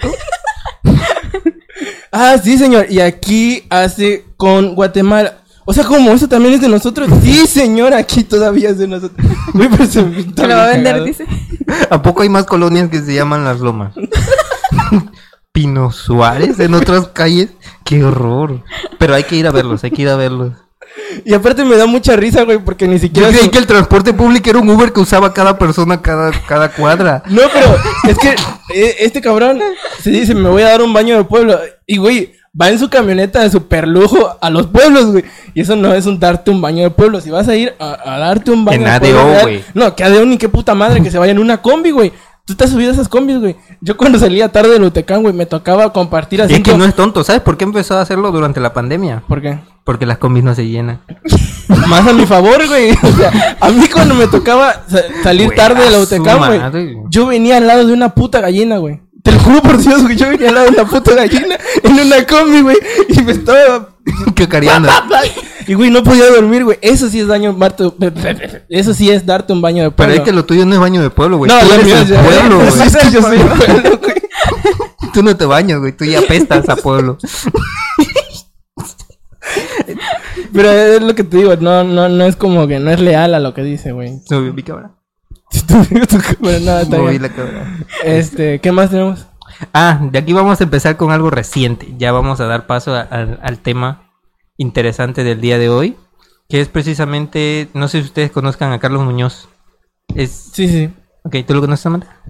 [2.13, 2.87] ah, sí, señor.
[2.89, 5.39] Y aquí hace con Guatemala.
[5.65, 6.13] O sea, ¿cómo?
[6.13, 7.09] ¿Eso también es de nosotros?
[7.23, 9.27] Sí, señor, aquí todavía es de nosotros.
[9.59, 11.05] Está que lo va a vender, cagado.
[11.05, 11.27] dice.
[11.91, 13.93] ¿A poco hay más colonias que se llaman Las Lomas?
[15.53, 17.51] Pino Suárez en otras calles.
[17.85, 18.63] ¡Qué horror!
[18.99, 20.53] Pero hay que ir a verlos, hay que ir a verlos.
[21.25, 23.29] Y aparte me da mucha risa, güey, porque ni Yo siquiera...
[23.29, 26.71] creí su- que el transporte público era un Uber que usaba cada persona cada, cada
[26.71, 27.23] cuadra.
[27.29, 27.77] No, pero
[28.09, 28.35] es que
[28.75, 29.61] eh, este cabrón
[30.03, 31.59] se dice, me voy a dar un baño de pueblo.
[31.87, 35.25] Y, güey, va en su camioneta de super lujo a los pueblos, güey.
[35.55, 37.21] Y eso no es un darte un baño de pueblo.
[37.21, 39.65] Si vas a ir a, a darte un baño En de ADO, pueblo güey.
[39.75, 42.13] No, que ADO ni qué puta madre que se vaya en una combi, güey.
[42.47, 43.57] Tú te has subido a esas combis, güey.
[43.81, 46.55] Yo cuando salía tarde del Utecán, güey, me tocaba compartir Y así.
[46.55, 49.25] es que no es tonto, ¿sabes por qué empezó a hacerlo durante la pandemia?
[49.27, 49.59] ¿Por qué?
[49.87, 51.01] Porque las combis no se llenan.
[51.89, 52.91] Más a mi favor, güey.
[52.91, 56.93] O sea, a mí cuando me tocaba sa- salir tarde de la madre.
[56.93, 59.01] güey, yo venía al lado de una puta gallina, güey.
[59.23, 61.93] Te lo juro por Dios, güey, yo venía al lado de una puta gallina en
[62.01, 62.77] una combi, güey,
[63.09, 63.91] y me estaba...
[64.35, 64.89] Qué cariando.
[65.69, 66.79] Y, güey, no podía dormir, güey.
[66.81, 67.93] Eso sí es daño, Marto.
[68.69, 70.15] Eso sí es darte un baño de Pero pueblo.
[70.15, 71.51] es que lo tuyo no es baño de pueblo, güey.
[71.51, 72.87] No, tú eres el pueblo, Sí, güey.
[72.87, 74.15] es que yo soy el pueblo, güey.
[75.13, 75.91] Tú no te bañas, güey.
[75.91, 77.19] Tú ya apestas a pueblo.
[80.53, 83.35] Pero es lo que te digo, no, no, no es como que no es leal
[83.35, 84.19] a lo que dice, güey.
[84.29, 84.93] Subí mi cámara.
[86.41, 87.23] Bueno, nada, está Moví bien.
[87.23, 87.79] la cámara.
[88.05, 89.27] Este, ¿qué más tenemos?
[89.73, 91.95] Ah, de aquí vamos a empezar con algo reciente.
[91.99, 94.11] Ya vamos a dar paso a- al- al tema
[94.57, 95.97] interesante del día de hoy.
[96.49, 99.49] Que es precisamente, no sé si ustedes conozcan a Carlos Muñoz.
[100.15, 100.91] Es, Sí, sí.
[101.25, 102.21] ok, ¿tú lo conoces, Samantha?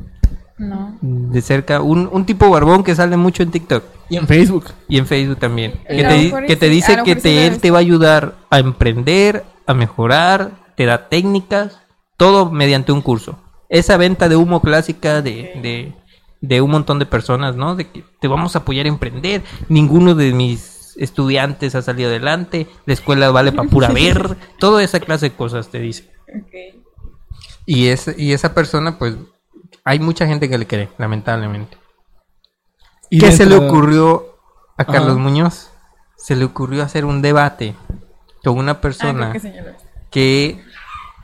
[0.58, 0.96] No.
[1.02, 3.84] De cerca, un, un tipo barbón que sale mucho en TikTok.
[4.08, 4.66] Y en Facebook.
[4.88, 5.72] Y en Facebook también.
[5.88, 9.74] Que te, que te dice que te, él te va a ayudar a emprender, a
[9.74, 11.80] mejorar, te da técnicas,
[12.16, 13.38] todo mediante un curso.
[13.68, 15.92] Esa venta de humo clásica de, de,
[16.40, 17.74] de un montón de personas, ¿no?
[17.74, 19.42] De que te vamos a apoyar a emprender.
[19.68, 25.00] Ninguno de mis estudiantes ha salido adelante, la escuela vale para pura ver, toda esa
[25.00, 26.10] clase de cosas te dice.
[27.66, 29.16] Y, es, y esa persona, pues,
[29.84, 31.76] hay mucha gente que le cree, lamentablemente.
[33.10, 34.38] Y ¿Qué se le ocurrió
[34.76, 35.18] a Carlos Ajá.
[35.20, 35.70] Muñoz?
[36.16, 37.74] Se le ocurrió hacer un debate
[38.44, 39.74] con una Ah, persona que
[40.10, 40.64] que,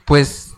[0.04, 0.54] pues,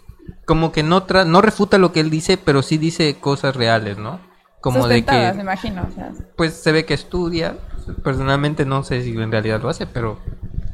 [0.47, 3.97] como que no, tra- no refuta lo que él dice, pero sí dice cosas reales,
[3.99, 4.19] ¿no?
[4.61, 5.87] Como de Sustentadas, me que, imagino.
[5.89, 7.57] O sea, pues, se ve que estudia.
[8.03, 10.19] Personalmente no sé si en realidad lo hace, pero,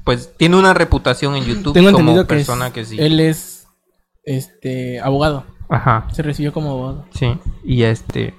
[0.04, 2.96] pues, tiene una reputación en YouTube Tengo como entendido que, es- persona que sí.
[3.00, 3.66] él es
[4.24, 5.44] este abogado.
[5.68, 6.06] Ajá.
[6.12, 7.04] Se recibió como abogado.
[7.14, 8.34] Sí, y este,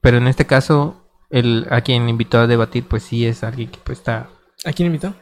[0.00, 3.78] pero en este caso, el, a quien invitó a debatir, pues sí es alguien que
[3.82, 4.28] pues está...
[4.64, 5.14] ¿A quién invitó?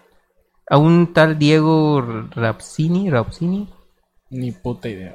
[0.68, 2.00] A un tal Diego
[2.34, 3.68] Rapsini, Rapsini,
[4.30, 5.14] Ni puta idea.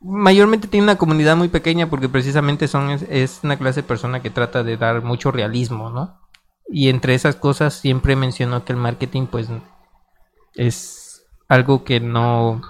[0.00, 4.22] mayormente tiene una comunidad muy pequeña porque precisamente son es, es una clase de persona
[4.22, 6.20] que trata de dar mucho realismo, ¿no?
[6.68, 9.48] Y entre esas cosas siempre mencionó que el marketing pues
[10.54, 12.60] es algo que no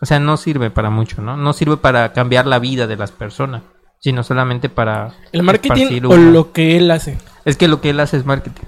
[0.00, 1.36] o sea, no sirve para mucho, ¿no?
[1.36, 3.62] No sirve para cambiar la vida de las personas,
[4.00, 7.18] sino solamente para ¿El marketing o lo que él hace?
[7.44, 8.64] Es que lo que él hace es marketing.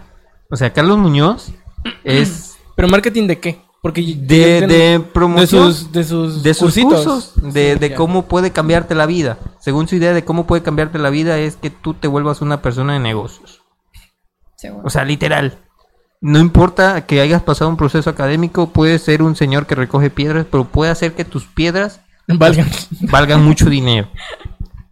[0.50, 1.52] O sea, Carlos Muñoz
[2.04, 3.60] es ¿Pero marketing de qué?
[3.82, 7.94] Porque de, de promoción de sus, de sus, de sus cursos, de, Sí, de ya.
[7.96, 9.38] cómo puede cambiarte la vida.
[9.60, 12.60] Según su idea de cómo puede cambiarte la vida es que tú te vuelvas una
[12.60, 13.62] persona de negocios.
[14.56, 14.82] seguro.
[14.86, 15.58] O sea, literal.
[16.20, 20.46] No importa que hayas pasado un proceso académico, puedes ser un señor que recoge piedras,
[20.50, 22.68] pero puede hacer que tus piedras Valgan.
[23.02, 24.08] valgan mucho dinero.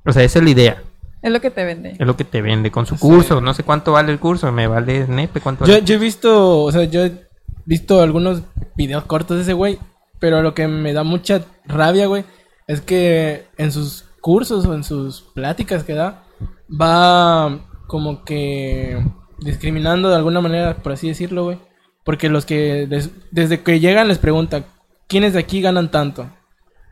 [0.06, 0.82] O sea, esa es la idea.
[1.22, 1.96] es lo que te vende.
[1.98, 3.00] Es lo que te vende con su Sí.
[3.00, 3.40] curso.
[3.40, 5.84] No sé cuánto vale el curso, me vale nepe cuánto Yo, vale.
[5.84, 7.26] yo he visto, o sea, yo he
[7.64, 8.42] visto algunos
[8.76, 9.78] videos cortos de ese güey,
[10.20, 12.24] pero lo que me da mucha rabia, güey,
[12.68, 16.22] es que en sus cursos o en sus pláticas que da,
[16.70, 19.04] va como que
[19.40, 21.58] discriminando de alguna manera, por así decirlo, güey.
[22.04, 24.64] Porque los que des- desde que llegan les pregunta,
[25.08, 26.28] ¿quiénes de aquí ganan tanto?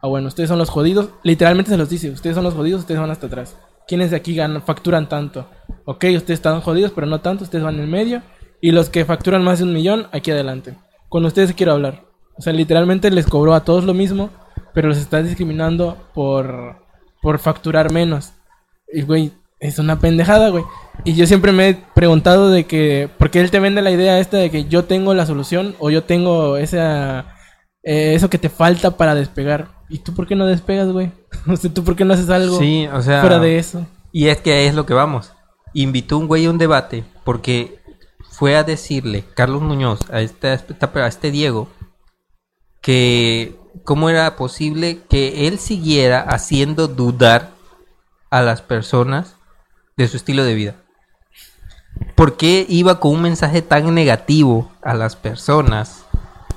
[0.04, 1.08] Ah, bueno, ustedes son los jodidos.
[1.22, 3.56] Literalmente se los dice, ustedes son los jodidos, ustedes van hasta atrás.
[3.88, 5.48] ¿Quiénes de aquí ganan, facturan tanto?
[5.86, 8.20] Ok, ustedes están jodidos, pero no tanto, ustedes van en el medio.
[8.60, 10.74] Y los que facturan más de un millón, aquí adelante.
[11.08, 12.02] Con ustedes quiero hablar.
[12.36, 14.28] O sea, literalmente les cobró a todos lo mismo,
[14.74, 16.84] pero los está discriminando por,
[17.22, 18.34] por facturar menos.
[18.92, 20.64] Y, güey, es una pendejada, güey.
[21.04, 24.18] Y yo siempre me he preguntado de que, ¿por qué él te vende la idea
[24.18, 27.36] esta de que yo tengo la solución o yo tengo esa,
[27.82, 29.73] eh, eso que te falta para despegar?
[29.88, 31.12] ¿Y tú por qué no despegas, güey?
[31.46, 33.86] O sea, ¿tú por qué no haces algo Sí, o sea, fuera de eso?
[34.12, 35.32] Y es que es lo que vamos.
[35.72, 37.80] Invitó un güey a un debate porque
[38.30, 41.68] fue a decirle Carlos Muñoz a este, a este Diego
[42.80, 47.50] que cómo era posible que él siguiera haciendo dudar
[48.30, 49.36] a las personas
[49.96, 50.76] de su estilo de vida.
[52.14, 56.04] ¿Por qué iba con un mensaje tan negativo a las personas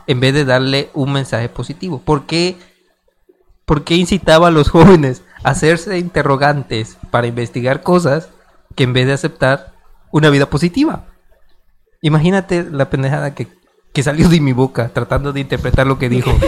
[0.08, 2.02] en vez de darle un mensaje positivo?
[2.04, 2.58] ¿Por qué,
[3.68, 8.30] por qué incitaba a los jóvenes a hacerse interrogantes para investigar cosas
[8.76, 9.74] que en vez de aceptar
[10.10, 11.04] una vida positiva?
[12.02, 13.50] Imagínate la pendejada que,
[13.92, 16.32] que salió de mi boca tratando de interpretar lo que dijo.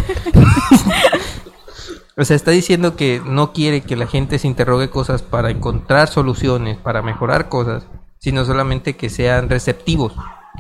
[2.15, 6.09] O sea, está diciendo que no quiere que la gente se interrogue cosas para encontrar
[6.09, 10.13] soluciones, para mejorar cosas, sino solamente que sean receptivos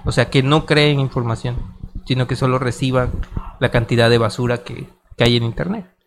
[0.05, 1.57] O sea, que no creen información,
[2.05, 3.11] sino que solo reciban
[3.59, 5.98] la cantidad de basura que, que hay en internet.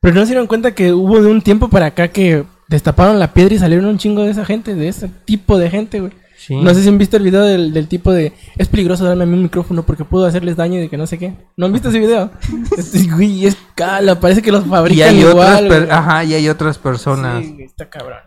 [0.00, 3.32] Pero no se dieron cuenta que hubo de un tiempo para acá que destaparon la
[3.32, 6.12] piedra y salieron un chingo de esa gente, de ese tipo de gente, güey.
[6.48, 6.56] Sí.
[6.56, 9.26] No sé si han visto el video del, del tipo de es peligroso darme a
[9.26, 11.34] mí un micrófono porque puedo hacerles daño y de que no sé qué.
[11.58, 12.30] ¿No han visto ese video?
[12.78, 15.66] Es- güey, es cala, parece que los y fabrican hay otras, igual.
[15.68, 15.90] güey.
[15.90, 17.44] ajá, y hay otras personas.
[17.44, 18.18] Sí, está cabrón.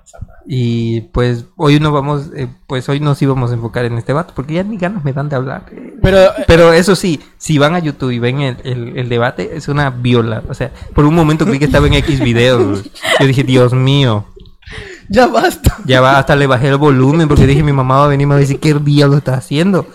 [0.47, 4.33] Y pues hoy no vamos, eh, pues hoy nos íbamos a enfocar en este vato,
[4.35, 5.65] porque ya ni ganas me dan de hablar.
[6.01, 9.51] Pero eh, Pero eso sí, si van a YouTube y ven el, el- el debate,
[9.55, 10.43] es una viola.
[10.49, 12.83] O sea, por un momento creí que estaba en X videos.
[13.19, 14.25] Yo dije, Dios mío,
[15.11, 15.77] ya basta.
[15.85, 18.27] ya va, hasta le bajé el volumen porque dije, mi mamá va a venir y
[18.27, 19.87] me va a decir, ¿qué diablo está haciendo?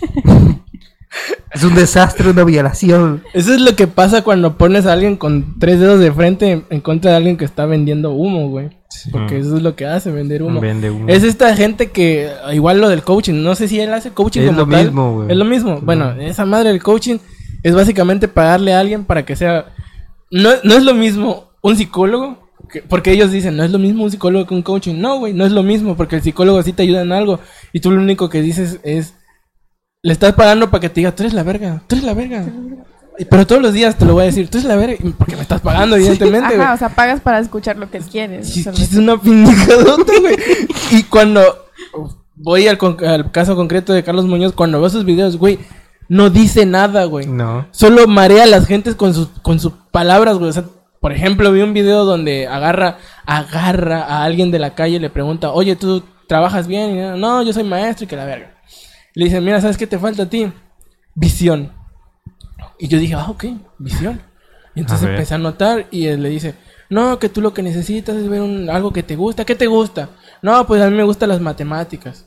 [1.52, 3.22] es un desastre, una violación.
[3.34, 6.80] Eso es lo que pasa cuando pones a alguien con tres dedos de frente en,
[6.80, 8.70] contra de alguien que está vendiendo humo, güey.
[9.10, 10.60] Porque eso es lo que hace, vender humo.
[10.60, 11.06] Vende humo.
[11.08, 14.46] Es esta gente que, igual lo del coaching, no sé si él hace coaching Es
[14.46, 14.84] como lo tal.
[14.84, 15.30] mismo, güey.
[15.30, 15.80] Es lo mismo.
[15.82, 17.18] Bueno, esa madre del coaching
[17.62, 19.66] es básicamente pagarle a alguien para que sea...
[20.30, 22.41] No, no es lo mismo un psicólogo,
[22.72, 24.96] que- porque ellos dicen, no es lo mismo un psicólogo que un coaching.
[25.00, 27.38] No, güey, no es lo mismo, porque el psicólogo sí te ayuda en algo.
[27.72, 29.14] Y tú lo único que dices es...
[30.04, 32.44] Le estás pagando para que te diga, tú eres la verga, tú eres la verga.
[33.30, 35.42] Pero todos los días te lo voy a decir, tú eres la verga, porque me
[35.42, 36.56] estás pagando, evidentemente.
[36.56, 38.48] Ajá, o sea, pagas para escuchar lo que quieres.
[38.48, 40.34] Sí, o sea, sí, es una pendejadota, güey.
[40.90, 41.66] Y cuando
[42.34, 45.60] voy al, con- al caso concreto de Carlos Muñoz, cuando veo sus videos, güey,
[46.08, 47.26] no dice nada, güey.
[47.28, 47.68] No.
[47.70, 50.50] Solo marea a las gentes con sus, con sus palabras, güey.
[50.50, 50.64] O sea,
[51.02, 55.10] por ejemplo, vi un video donde agarra, agarra a alguien de la calle y le
[55.10, 56.96] pregunta, oye, ¿tú trabajas bien?
[56.96, 58.54] Y, no, yo soy maestro y que la verga.
[59.14, 60.50] Le dice, mira, ¿sabes qué te falta a ti?
[61.14, 61.72] Visión.
[62.78, 63.44] Y yo dije, ah, ok,
[63.78, 64.22] visión.
[64.76, 66.54] Y entonces A empecé a notar y él le dice,
[66.88, 69.44] no, que tú lo que necesitas es ver un- algo que te gusta.
[69.44, 70.10] ¿Qué te gusta?
[70.40, 72.26] No, pues a mí me gustan las matemáticas.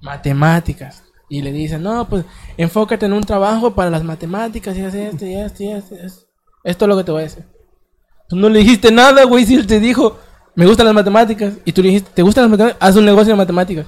[0.00, 1.04] Matemáticas.
[1.28, 2.24] Y le dice, no, pues
[2.56, 5.94] enfócate en un trabajo para las matemáticas y haz esto y esto y esto.
[5.94, 6.26] y esto.
[6.64, 7.44] Esto es lo que te voy a decir.
[8.32, 10.18] Tú no le dijiste nada, güey, si él te dijo,
[10.54, 11.52] me gustan las matemáticas.
[11.66, 12.88] Y tú le dijiste, ¿te gustan las matemáticas?
[12.88, 13.84] Haz un negocio de matemáticas.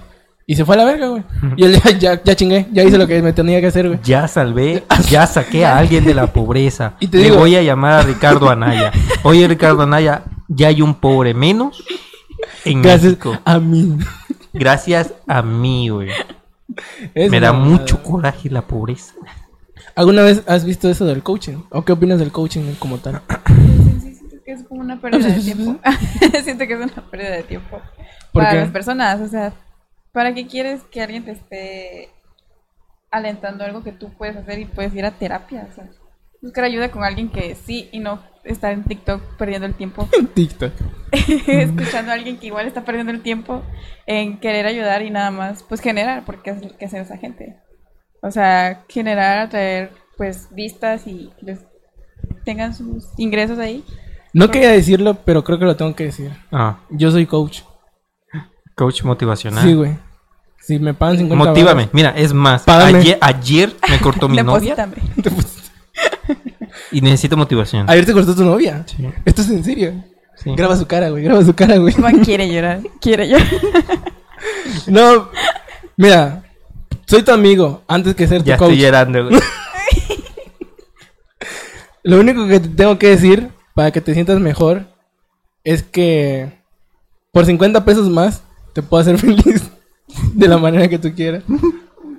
[0.47, 1.23] Y se fue a la verga, güey.
[1.57, 4.01] Y él ya, ya, ya chingué, ya hice lo que me tenía que hacer, güey.
[4.05, 6.93] Ya salvé, ya saqué a alguien de la pobreza.
[7.01, 8.93] Y te Le digo- voy a llamar a Ricardo Anaya.
[9.23, 11.83] Oye, Ricardo Anaya, ya hay un pobre menos
[12.67, 13.39] en Gracias México.
[13.47, 13.97] a mí.
[14.53, 16.11] Gracias a mí, güey.
[17.15, 19.15] Es Me da mucho coraje la pobreza.
[19.97, 21.57] ¿Alguna vez has visto eso del coaching?
[21.71, 23.23] ¿O qué opinas del coaching como tal?
[24.55, 25.81] es como una pérdida de tiempo.
[26.45, 27.81] siento que es una pérdida de tiempo
[28.33, 28.61] ¿Por para qué?
[28.61, 29.21] las personas.
[29.21, 29.53] O sea,
[30.13, 32.09] ¿para qué quieres que alguien te esté
[33.11, 35.69] alentando algo que tú puedes hacer y puedes ir a terapia?
[35.71, 35.89] O sea,
[36.43, 40.09] buscar ayuda con alguien que sí y no estar en TikTok perdiendo el tiempo.
[40.35, 40.73] TikTok.
[41.13, 43.63] escuchando a alguien que igual está perdiendo el tiempo
[44.07, 47.57] en querer ayudar y nada más, pues generar, porque es lo que hace esa gente.
[48.21, 51.61] O sea, generar, atraer, pues, vistas y les
[52.45, 53.85] tengan sus ingresos ahí.
[54.35, 56.33] No quería decirlo, pero creo que lo tengo que decir.
[56.53, 57.61] Ah, Yo soy coach.
[58.75, 59.65] coach motivacional.
[59.65, 59.97] Sí, güey.
[60.61, 61.89] Si me pagan 50 Motívame.
[61.93, 64.75] Mira, es más, ayer, ayer me cortó mi novia
[66.91, 67.89] y necesito motivación.
[67.89, 68.85] Ayer te cortó tu novia.
[68.87, 69.09] Sí.
[69.25, 69.93] Esto es en serio.
[70.37, 70.51] Sí.
[70.57, 71.23] Graba su cara, güey.
[71.23, 71.95] Graba su cara, güey.
[71.97, 73.47] Iván quiere llorar, quiere llorar.
[74.89, 75.29] No,
[75.97, 76.43] mira.
[77.07, 78.71] Soy tu amigo antes que ser tu Ya coach.
[78.73, 79.41] estoy llorando, güey.
[82.03, 84.87] Lo único que te tengo que decir para que te sientas mejor
[85.65, 86.63] es que
[87.33, 89.71] por 50 pesos más te puedo hacer feliz
[90.35, 91.43] de la manera que tú quieras.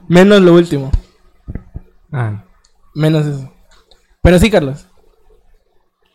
[0.08, 0.91] Menos lo último.
[2.12, 2.44] Ah.
[2.94, 3.52] Menos eso.
[4.22, 4.88] Pero sí, Carlos.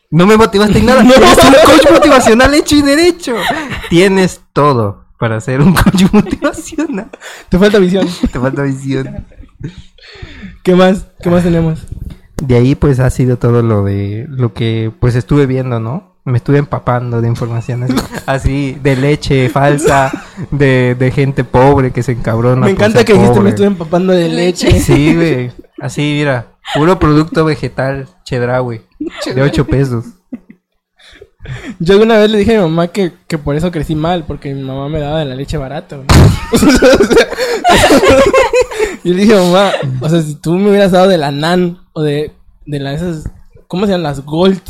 [0.09, 1.03] No me motivaste en nada.
[1.03, 1.13] No.
[1.13, 3.35] Eres un coach motivacional hecho y derecho.
[3.89, 7.09] Tienes todo para ser un coach motivacional.
[7.49, 8.07] Te falta visión.
[8.31, 9.25] Te falta visión.
[10.63, 11.05] ¿Qué más?
[11.21, 11.79] ¿Qué más tenemos?
[12.41, 16.17] De ahí pues ha sido todo lo de lo que pues estuve viendo, ¿no?
[16.25, 17.91] Me estuve empapando de informaciones
[18.25, 20.11] así, de leche falsa,
[20.51, 22.65] de, de gente pobre que se encabrona.
[22.65, 24.71] Me por encanta que dijiste me estuve empapando de leche.
[24.79, 25.51] Sí, güey.
[25.79, 26.47] Así, mira.
[26.75, 28.81] Puro producto vegetal, chedraui.
[29.33, 30.05] De 8 pesos.
[31.79, 34.53] Yo alguna vez le dije a mi mamá que, que por eso crecí mal, porque
[34.53, 35.97] mi mamá me daba de la leche barata.
[35.97, 36.07] güey.
[39.03, 42.01] y le dije, mamá, o sea, si tú me hubieras dado de la NAN o
[42.01, 42.31] de,
[42.65, 43.29] de la esas,
[43.67, 44.03] ¿cómo se llaman?
[44.03, 44.61] Las Gold.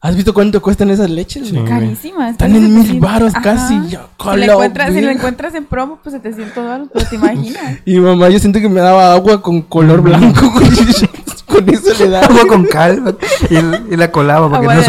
[0.00, 1.48] ¿Has visto cuánto cuestan esas leches?
[1.48, 1.54] Sí.
[1.54, 1.64] güey?
[1.64, 2.30] Carísima.
[2.30, 6.00] Están en mil varos casi, ya, Si lo, la encuentras, si lo encuentras en promo,
[6.02, 7.78] pues 700 dólares, pero te imaginas.
[7.84, 10.64] Y mamá, yo siento que me daba agua con color blanco, con
[11.68, 12.26] eso le daba.
[12.26, 13.16] Agua con cal.
[13.48, 14.82] Y, y la colaba porque Agua no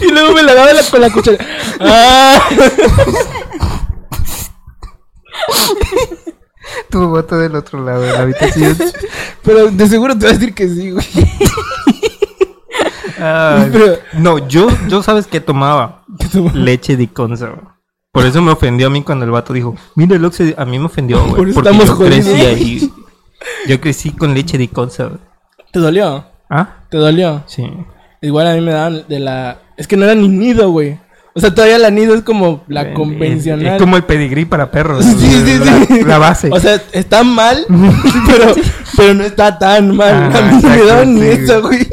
[0.00, 1.38] y luego me la daba la, con la cuchara.
[1.80, 2.48] Ah.
[6.90, 8.76] Tu voto del otro lado de la habitación.
[9.42, 11.06] Pero de seguro te va a decir que sí, güey.
[14.14, 16.04] No, yo, yo sabes que tomaba?
[16.32, 17.71] tomaba leche de consa.
[18.12, 20.78] Por eso me ofendió a mí cuando el vato dijo, mira el Oxxo, a mí
[20.78, 21.50] me ofendió, Por güey.
[21.50, 22.26] eso Porque estamos yo jodidos.
[22.26, 22.92] crecí ahí.
[23.66, 25.04] Yo crecí con leche de conza.
[25.04, 25.18] güey.
[25.72, 26.24] ¿Te dolió?
[26.50, 26.76] ¿Ah?
[26.90, 27.42] ¿Te dolió?
[27.46, 27.66] Sí.
[28.20, 29.58] Igual a mí me daban de la...
[29.78, 30.98] Es que no era ni nido, güey.
[31.34, 33.66] O sea, todavía la nido es como la Es- convencional.
[33.76, 35.02] Es, como el pedigrí para perros.
[35.18, 36.04] Sí, sí, la, sí.
[36.04, 36.50] la base.
[36.52, 37.64] O sea, está mal,
[38.26, 38.54] pero,
[38.94, 40.24] pero no está tan mal.
[40.24, 41.26] Ajá, a mí no me daban ni sí.
[41.28, 41.88] eso, güey.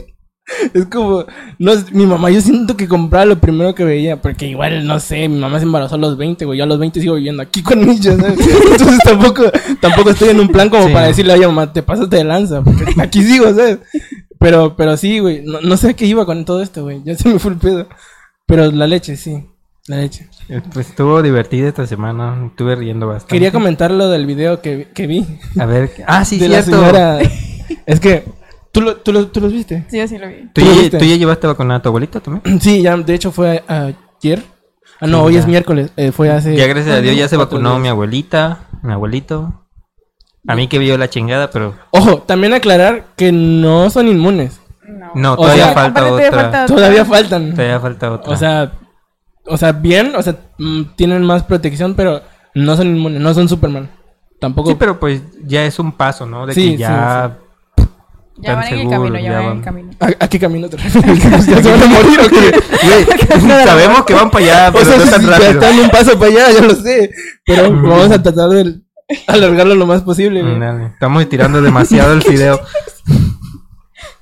[0.74, 1.26] Es como,
[1.58, 5.28] no, mi mamá, yo siento que compraba lo primero que veía, porque igual, no sé,
[5.30, 7.62] mi mamá se embarazó a los 20, güey, yo a los 20 sigo viviendo aquí
[7.64, 8.40] con ella, ¿sabes?
[8.72, 9.44] Entonces tampoco,
[9.80, 10.94] tampoco estoy en un plan como Sí.
[10.94, 13.80] para decirle, oye, mamá, te pasaste de lanza, porque aquí sigo, ¿sabes?
[14.40, 17.16] Pero, pero sí, güey, no, no sé a qué iba con todo esto, güey, ya
[17.16, 17.88] se me fue el pedo.
[18.46, 19.46] Pero la leche, sí,
[19.88, 20.28] la leche.
[20.50, 22.48] Eh, Pues estuvo divertida esta semana.
[22.48, 23.36] Estuve riendo bastante.
[23.36, 25.24] Quería comentar lo del video que, que vi.
[25.60, 25.92] A ver.
[26.08, 26.82] Ah, sí, de la cierto.
[26.82, 27.20] señora.
[27.86, 28.24] Es que,
[28.72, 29.86] ¿tú, lo, tú, lo- tú los viste?
[29.90, 30.44] Sí, yo sí lo vi.
[30.54, 30.98] ¿Tú, ¿Tú lo ya, viste?
[30.98, 32.60] tú ya llevaste a vacunar a tu abuelita también?
[32.62, 34.44] Sí, ya, de hecho fue ayer.
[35.02, 35.40] Ah, no, Sí, hoy ya.
[35.40, 35.92] es miércoles.
[35.96, 36.56] eh, fue hace.
[36.56, 37.82] Ya gracias a Dios ya se vacunó días.
[37.82, 39.66] mi abuelita, mi abuelito.
[40.48, 44.60] A mí que vio la chingada, pero Ojo, también aclarar que no son inmunes.
[44.88, 45.12] No.
[45.14, 46.10] no, O todavía sea, falta otra.
[46.10, 47.52] todavía falta- Todavía faltan.
[47.54, 48.34] Todavía falta otra.
[48.34, 48.72] O sea,
[49.46, 52.22] o sea, bien, o sea, mm, tienen más protección, pero
[52.56, 53.90] no son inmunes, no son Superman.
[54.40, 54.70] Tampoco.
[54.70, 56.46] sí, pero pues ya es un paso, ¿no?
[56.48, 57.38] De Sí, que ya
[58.41, 59.91] Ya van en el camino, ya ya van en el camino.
[59.99, 61.45] ¿A, a qué camino te refieres?
[61.45, 62.60] ¿Ya se van a morir o qué?
[62.88, 65.49] Güey, sabemos que van para allá, O pero sea, no si tan ya rápido.
[65.52, 67.12] están un paso para allá, yo lo sé.
[67.45, 68.75] Pero vamos a tratar de
[69.28, 70.60] alargarlo lo más posible, güey.
[70.60, 72.60] Dale, Estamos estirando demasiado el video.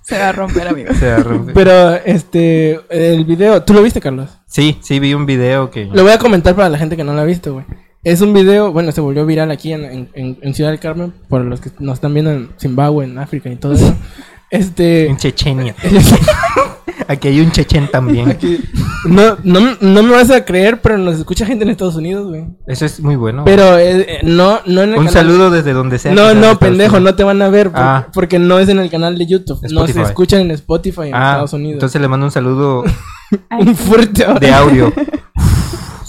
[0.01, 0.95] Se va a romper, amigos.
[0.97, 1.51] Se rompe.
[1.53, 4.29] Pero, este, el video, ¿tú lo viste, Carlos?
[4.47, 5.85] Sí, sí, vi un video que...
[5.85, 7.65] Lo voy a comentar para la gente que no lo ha visto, güey.
[8.09, 11.13] Es un video, bueno, se volvió viral aquí en, en- en- en Ciudad del Carmen,
[11.27, 13.93] por los que nos están viendo en Zimbabue, en África y todo eso.
[14.49, 15.07] Este...
[15.07, 15.75] En Chechenia.
[17.09, 18.29] Aquí hay un chechen también.
[18.31, 18.59] aquí-
[19.05, 22.45] no, no, no me vas a creer, pero nos escucha gente en Estados Unidos, güey.
[22.65, 23.43] Eso es muy bueno.
[23.45, 26.13] Pero eh, eh, no, no en el un canal- saludo desde donde sea.
[26.13, 28.07] No, no, pendejo, no te van a ver por- Ah.
[28.13, 29.59] porque no es en el canal de YouTube.
[29.71, 31.73] No se escuchan en Spotify en Ah, Estados Unidos.
[31.73, 32.83] entonces le mando un saludo
[33.59, 34.91] Un fuerte de audio.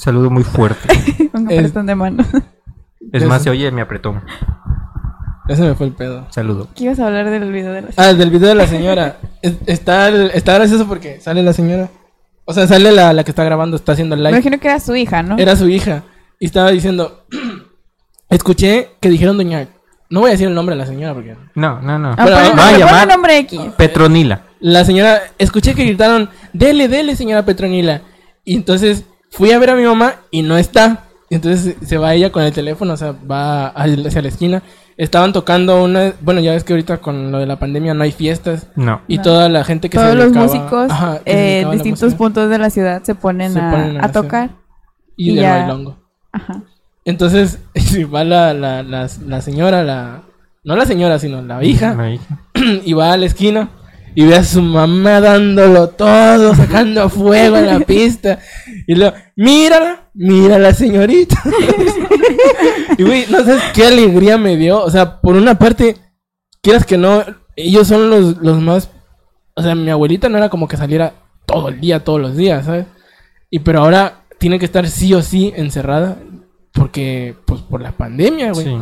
[0.09, 0.89] Saludo muy fuerte.
[1.35, 2.25] Un Es- apretón de mano.
[3.13, 4.23] Es más, se oye mi apretón.
[5.49, 6.27] Ese me fue el pedo.
[6.31, 6.69] Saludo.
[6.75, 9.19] ¿Qué ibas a hablar del video de la Ah, del video de la señora.
[9.43, 11.91] Es- está, está gracioso porque sale la señora.
[12.47, 14.39] O sea, sale la, la que está grabando, está haciendo el Me live.
[14.39, 15.37] imagino que era su hija, ¿no?
[15.37, 16.05] Era su hija.
[16.41, 17.27] Y estaba diciendo...
[18.31, 19.69] Escuché que dijeron doña...
[20.11, 21.37] No voy a decir el nombre de la señora porque...
[21.55, 22.13] No, no, no.
[22.17, 23.61] Ah, Pero pon el nombre, pon llamar- el nombre X.
[23.77, 24.43] Petronila.
[24.61, 25.21] La señora...
[25.37, 26.31] Escuché que gritaron...
[26.55, 28.01] Dele, dele, señora Petronila.
[28.45, 31.05] Y entonces fui a ver a mi mamá y no está.
[31.31, 34.63] Entonces se va ella con el teléfono, o sea, va hacia la esquina.
[34.97, 36.13] Estaban tocando una...
[36.23, 38.67] Bueno, ya ves que ahorita con lo de la pandemia no hay fiestas.
[38.75, 39.03] No.
[39.07, 39.23] Y No.
[39.23, 42.19] toda la gente que Todos se los músicos Ajá, eh, dedicaba en la distintos música.
[42.19, 44.51] puntos de la ciudad se ponen, Se a, ponen a tocar.
[45.17, 45.59] Y, y del ya.
[45.59, 45.99] bailongo.
[46.33, 46.63] Ajá.
[47.05, 50.23] Entonces, si va la, la, la, la señora, la...
[50.65, 51.95] No la señora, sino la hija.
[51.95, 52.41] La hija.
[52.85, 53.69] y va a la esquina
[54.15, 58.39] y ve a su mamá dándolo todo, sacando fuego en la pista.
[58.87, 61.43] Y luego, mírala, mira la señorita.
[62.99, 64.83] y güey, no sabes qué alegría me dio.
[64.83, 65.97] O sea, por una parte,
[66.63, 67.25] quieras que no,
[67.57, 68.91] ellos son los, los más.
[69.55, 71.15] O sea, mi abuelita no era como que saliera
[71.47, 72.87] todo el día, todos los días, ¿sabes?
[73.51, 76.19] Y pero ahora tiene que estar sí o sí encerrada.
[76.73, 78.67] Porque, pues, por la pandemia, güey.
[78.67, 78.77] Sí.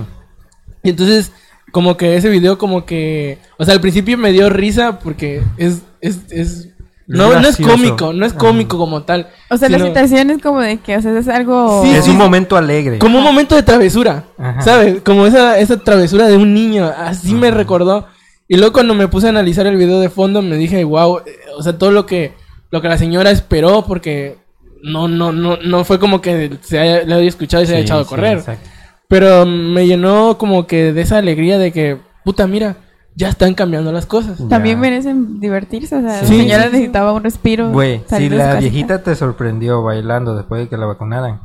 [0.82, 1.32] Y entonces,
[1.72, 3.38] como que ese video, como que.
[3.58, 5.82] O sea, al principio me dio risa porque es.
[6.00, 6.68] es, es
[7.06, 9.28] no, no es cómico, no es cómico como tal.
[9.48, 11.82] O sea, la sino situación es como de que, o sea, es algo...
[11.84, 12.98] Sí, es sí, un momento alegre.
[12.98, 14.62] Como un momento de travesura, Ajá.
[14.62, 15.02] ¿sabes?
[15.02, 18.08] Como esa, esa travesura de un niño, así me recordó.
[18.48, 21.20] Y luego cuando me puse a analizar el video de fondo me dije, wow,
[21.56, 22.32] o sea, todo lo que
[22.70, 24.38] lo que la señora esperó porque
[24.82, 27.82] no no no no fue como que se haya, le haya escuchado y se haya
[27.82, 28.38] echado a sí, correr.
[28.38, 28.68] exacto.
[29.08, 32.76] Pero me llenó como que de esa alegría de que, puta, mira,
[33.14, 34.38] ya están cambiando las cosas.
[34.48, 34.80] También Ya.
[34.80, 37.70] merecen divertirse, o sea, Sí, la señora necesitaba un respiro.
[37.70, 38.58] Güey, si la casita.
[38.60, 41.40] viejita te sorprendió bailando después de que la vacunaran,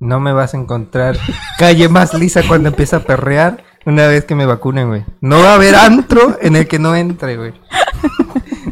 [0.00, 1.16] no me vas a encontrar
[1.58, 5.04] calle más lisa cuando empieza a perrear una vez que me vacunen, güey.
[5.20, 7.52] No va a haber antro en el que no entre, güey.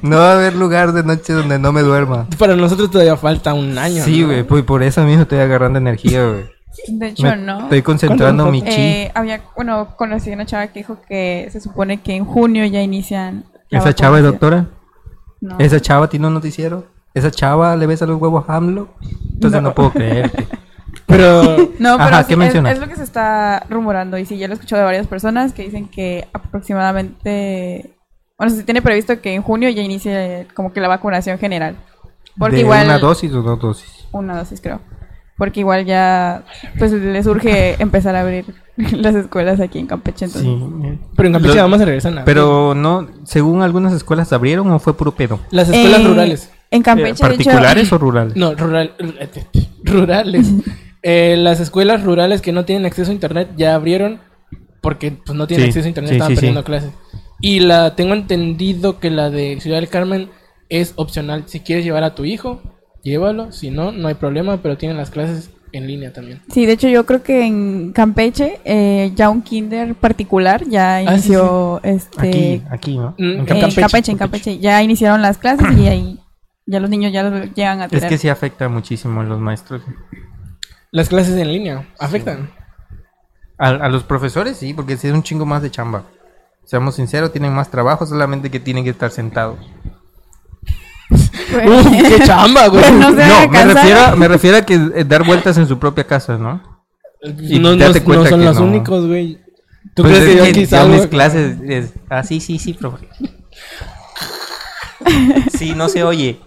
[0.03, 2.27] No va a haber lugar de noche donde no me duerma.
[2.39, 4.03] Para nosotros todavía falta un año.
[4.03, 4.29] Sí, ¿no?
[4.29, 6.45] güey, pues por eso mismo estoy agarrando energía, güey.
[6.89, 7.61] De hecho, Me- no.
[7.63, 8.81] Estoy concentrando ¿Cuánto mi chi.
[8.81, 12.65] Eh, había, bueno, conocí a una chava que dijo que se supone que en junio
[12.67, 13.45] ya inician.
[13.71, 14.67] ¿Esa chava es doctora?
[15.41, 15.57] No.
[15.59, 16.87] ¿Esa chava tiene un noticiero?
[17.13, 18.89] esa chava le besa los huevos a AMLO.
[19.33, 19.75] Entonces no, No.
[19.75, 20.47] puedo creerte.
[21.07, 21.43] Pero
[21.81, 24.47] No, pero Ajá, sí, ¿qué es- es, lo que se está rumorando y sí, ya
[24.47, 27.97] lo he escuchado de varias personas que dicen que aproximadamente,
[28.39, 31.77] bueno, se tiene previsto que en junio ya inicie como que la vacunación general.
[32.39, 34.07] Porque ¿De igual una dosis o dos dosis?
[34.13, 34.81] una dosis creo.
[35.41, 36.45] Porque igual ya
[36.79, 38.45] pues les urge empezar a abrir
[38.77, 40.27] las escuelas aquí en Campeche.
[40.27, 40.51] Entonces.
[40.53, 40.99] Sí.
[41.17, 44.79] Pero en Campeche Lo- vamos a regresar a Pero no, según algunas escuelas abrieron o
[44.79, 45.41] fue puro pedo.
[45.51, 46.51] Las escuelas Eh, rurales.
[46.71, 48.37] En Eh, Campeche, hecho, ¿Particulares o rurales?
[48.37, 48.93] No, rural,
[49.85, 50.53] rurales.
[51.03, 54.21] Eh, las escuelas rurales que no tienen acceso a internet ya abrieron
[54.83, 56.41] porque pues no tienen Sí, acceso a internet, sí, estaban sí, sí.
[56.41, 56.91] perdiendo clases.
[57.41, 60.29] Y la tengo entendido que la de Ciudad del Carmen
[60.69, 61.45] es opcional.
[61.47, 62.61] Si quieres llevar a tu hijo,
[63.03, 63.53] llévalo.
[63.53, 66.43] Si no, no hay problema, pero tienen las clases en línea también.
[66.53, 71.03] Sí, de hecho yo creo que en Campeche eh, ya un kinder particular ya Ah,
[71.03, 73.15] sí, inició este Aquí, aquí, ¿no?
[73.19, 76.19] Mm, En en Campeche, en Campeche ya iniciaron las clases y ahí
[76.67, 78.09] ya los niños ya los llegan a Es tener.
[78.09, 79.83] que sí afecta muchísimo a los maestros.
[80.91, 82.51] Las clases en línea afectan.
[83.59, 86.05] A, a los profesores sí, porque sí es un chingo más de chamba.
[86.65, 89.59] Seamos sinceros, tienen más trabajo, solamente que tienen que estar sentados.
[91.53, 91.87] Pues, Uf,
[92.19, 92.83] ¡Qué chamba, güey!
[92.83, 96.05] Pues no me refiero, a- me refiero a que eh, dar vueltas en su propia
[96.05, 96.63] casa, ¿no?
[97.23, 98.65] y no, no- date no son que los no.
[98.65, 99.39] únicos, güey.
[99.95, 100.95] ¿Tú Pues crees que es yo aquí salgo?
[100.95, 101.93] mis clases es...
[102.09, 103.09] Ah, sí, sí, sí, profe.
[105.57, 106.39] Sí, no se oye.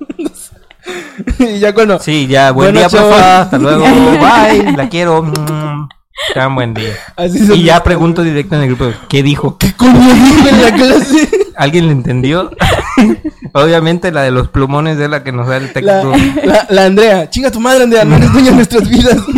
[1.39, 1.99] y ya cuando...
[1.99, 3.09] Sí, ya, buen Bueno, día, chavos.
[3.13, 3.23] profe.
[3.25, 3.83] Hasta luego.
[3.83, 5.23] Bye, la quiero.
[5.23, 5.87] Mm,
[6.33, 6.93] Tengan buen día.
[7.15, 9.57] Así Y ya pregunto directo en el grupo, ¿qué dijo?
[9.57, 11.29] ¿Qué coño dijo en la clase?
[11.55, 12.51] ¿Alguien le entendió?
[13.53, 16.13] Obviamente la de los plumones es la que nos da el texto.
[16.43, 17.29] la, la Andrea.
[17.29, 18.03] Chinga tu madre, Andrea.
[18.03, 19.17] No eres dueña de nuestras vidas.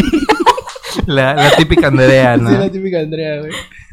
[1.07, 2.49] La, la típica Andrea, ¿no?
[2.49, 3.51] Sí, la típica Andrea, güey.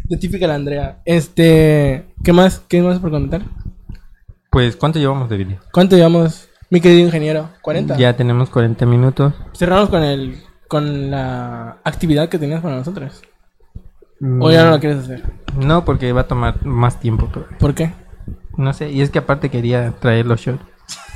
[0.08, 0.98] La típica la Andrea.
[1.04, 2.06] Este...
[2.24, 2.62] ¿Qué más?
[2.68, 3.42] ¿Qué más por comentar?
[4.50, 5.58] Pues, ¿cuánto llevamos de video?
[5.72, 7.50] ¿Cuánto llevamos, mi querido ingeniero?
[7.62, 7.98] ¿40?
[7.98, 9.34] Ya tenemos 40 minutos.
[9.54, 10.42] Cerramos con el...
[10.68, 13.20] Con la actividad que tenías para nosotros.
[14.20, 15.22] Mm, ¿O ya no la quieres hacer?
[15.54, 17.30] No, porque va a tomar más tiempo.
[17.58, 17.92] ¿Por qué?
[18.56, 20.62] No sé, y es que aparte quería traer los shots.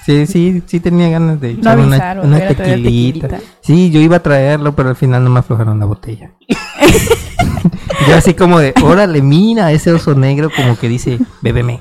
[0.05, 3.41] Sí, sí, sí tenía ganas de No echar una, tequilita.
[3.61, 6.31] Sí, yo iba a traerlo, pero al final no me aflojaron la botella.
[8.09, 11.81] yo así como de, órale, mira, ese oso negro como que dice, bébeme.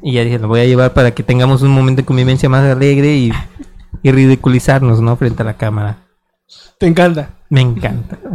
[0.00, 2.70] Y ya dije, lo voy a llevar para que tengamos un momento de convivencia más
[2.70, 3.32] alegre y,
[4.04, 5.16] y ridiculizarnos, ¿no?
[5.16, 6.04] Frente a la cámara.
[6.78, 7.30] Te encanta.
[7.50, 8.18] Me encanta.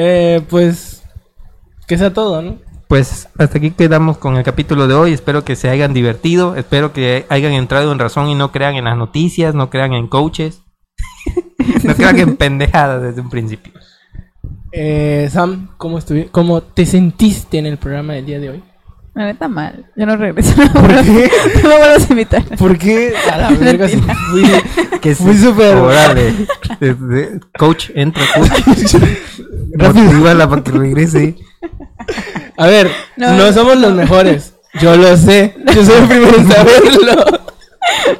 [0.00, 1.02] Eh, pues...
[1.88, 2.58] Que sea todo, ¿no?
[2.88, 5.12] Pues hasta aquí quedamos con el capítulo de hoy.
[5.12, 6.56] Espero que se hayan divertido.
[6.56, 10.06] Espero que hayan entrado en razón y no crean en las noticias, no crean en
[10.08, 10.62] coaches.
[11.84, 13.72] no crean en pendejadas desde un principio.
[14.72, 18.62] Eh, Sam, ¿cómo, estuvi- ¿cómo te sentiste en el programa del día de hoy?
[19.14, 19.86] La neta mal.
[19.96, 20.54] Yo no regreso.
[20.72, 21.30] ¿Por qué?
[21.62, 22.44] No me vuelvas a invitar.
[22.56, 23.12] ¿Por qué?
[23.30, 24.44] A la verga, sí fui,
[25.02, 25.76] Que fui súper...
[27.58, 28.94] coach, entra, coach.
[29.74, 30.04] Rápido.
[30.04, 31.36] Motívala para que regrese.
[32.56, 34.54] A ver, no, No, somos los mejores.
[34.80, 35.54] Yo lo sé.
[35.74, 37.24] Yo soy el primero en saberlo.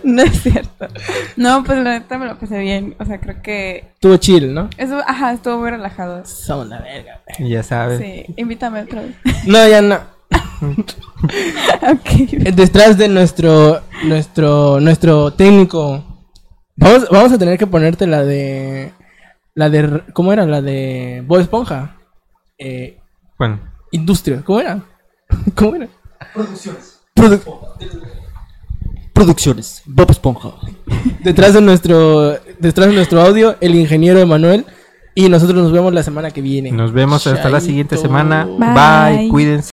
[0.02, 0.88] No es cierto.
[1.36, 2.96] No, pues la neta me lo pasé bien.
[2.98, 4.70] O sea, creo que Estuvo chill, ¿no?
[4.78, 6.24] eso, ajá, estuvo muy relajado.
[6.24, 7.20] Somos la verga.
[7.38, 7.50] güey.
[7.50, 7.98] Ya sabes.
[8.00, 9.14] Sí, invítame otra vez.
[9.46, 9.96] No, ya no.
[10.62, 12.30] ok.
[12.54, 16.02] Detrás de nuestro nuestro nuestro técnico.
[16.76, 18.92] Vamos, vamos a tener que ponerte la de
[19.54, 20.46] la de ¿cómo era?
[20.46, 21.96] La de Bob Esponja.
[22.58, 22.97] Eh,
[23.38, 23.60] Bueno,
[23.92, 24.82] industria, ¿cómo era?
[25.54, 25.88] ¿Cómo era?
[29.12, 29.82] Producciones.
[29.86, 30.50] Bob Esponja.
[31.24, 34.66] Detrás de nuestro detrás de nuestro audio el ingeniero Emanuel
[35.14, 36.70] y nosotros nos vemos la semana que viene.
[36.70, 38.44] nos vemos hasta la siguiente semana.
[38.44, 39.18] Bye.
[39.18, 39.70] Bye, cuídense.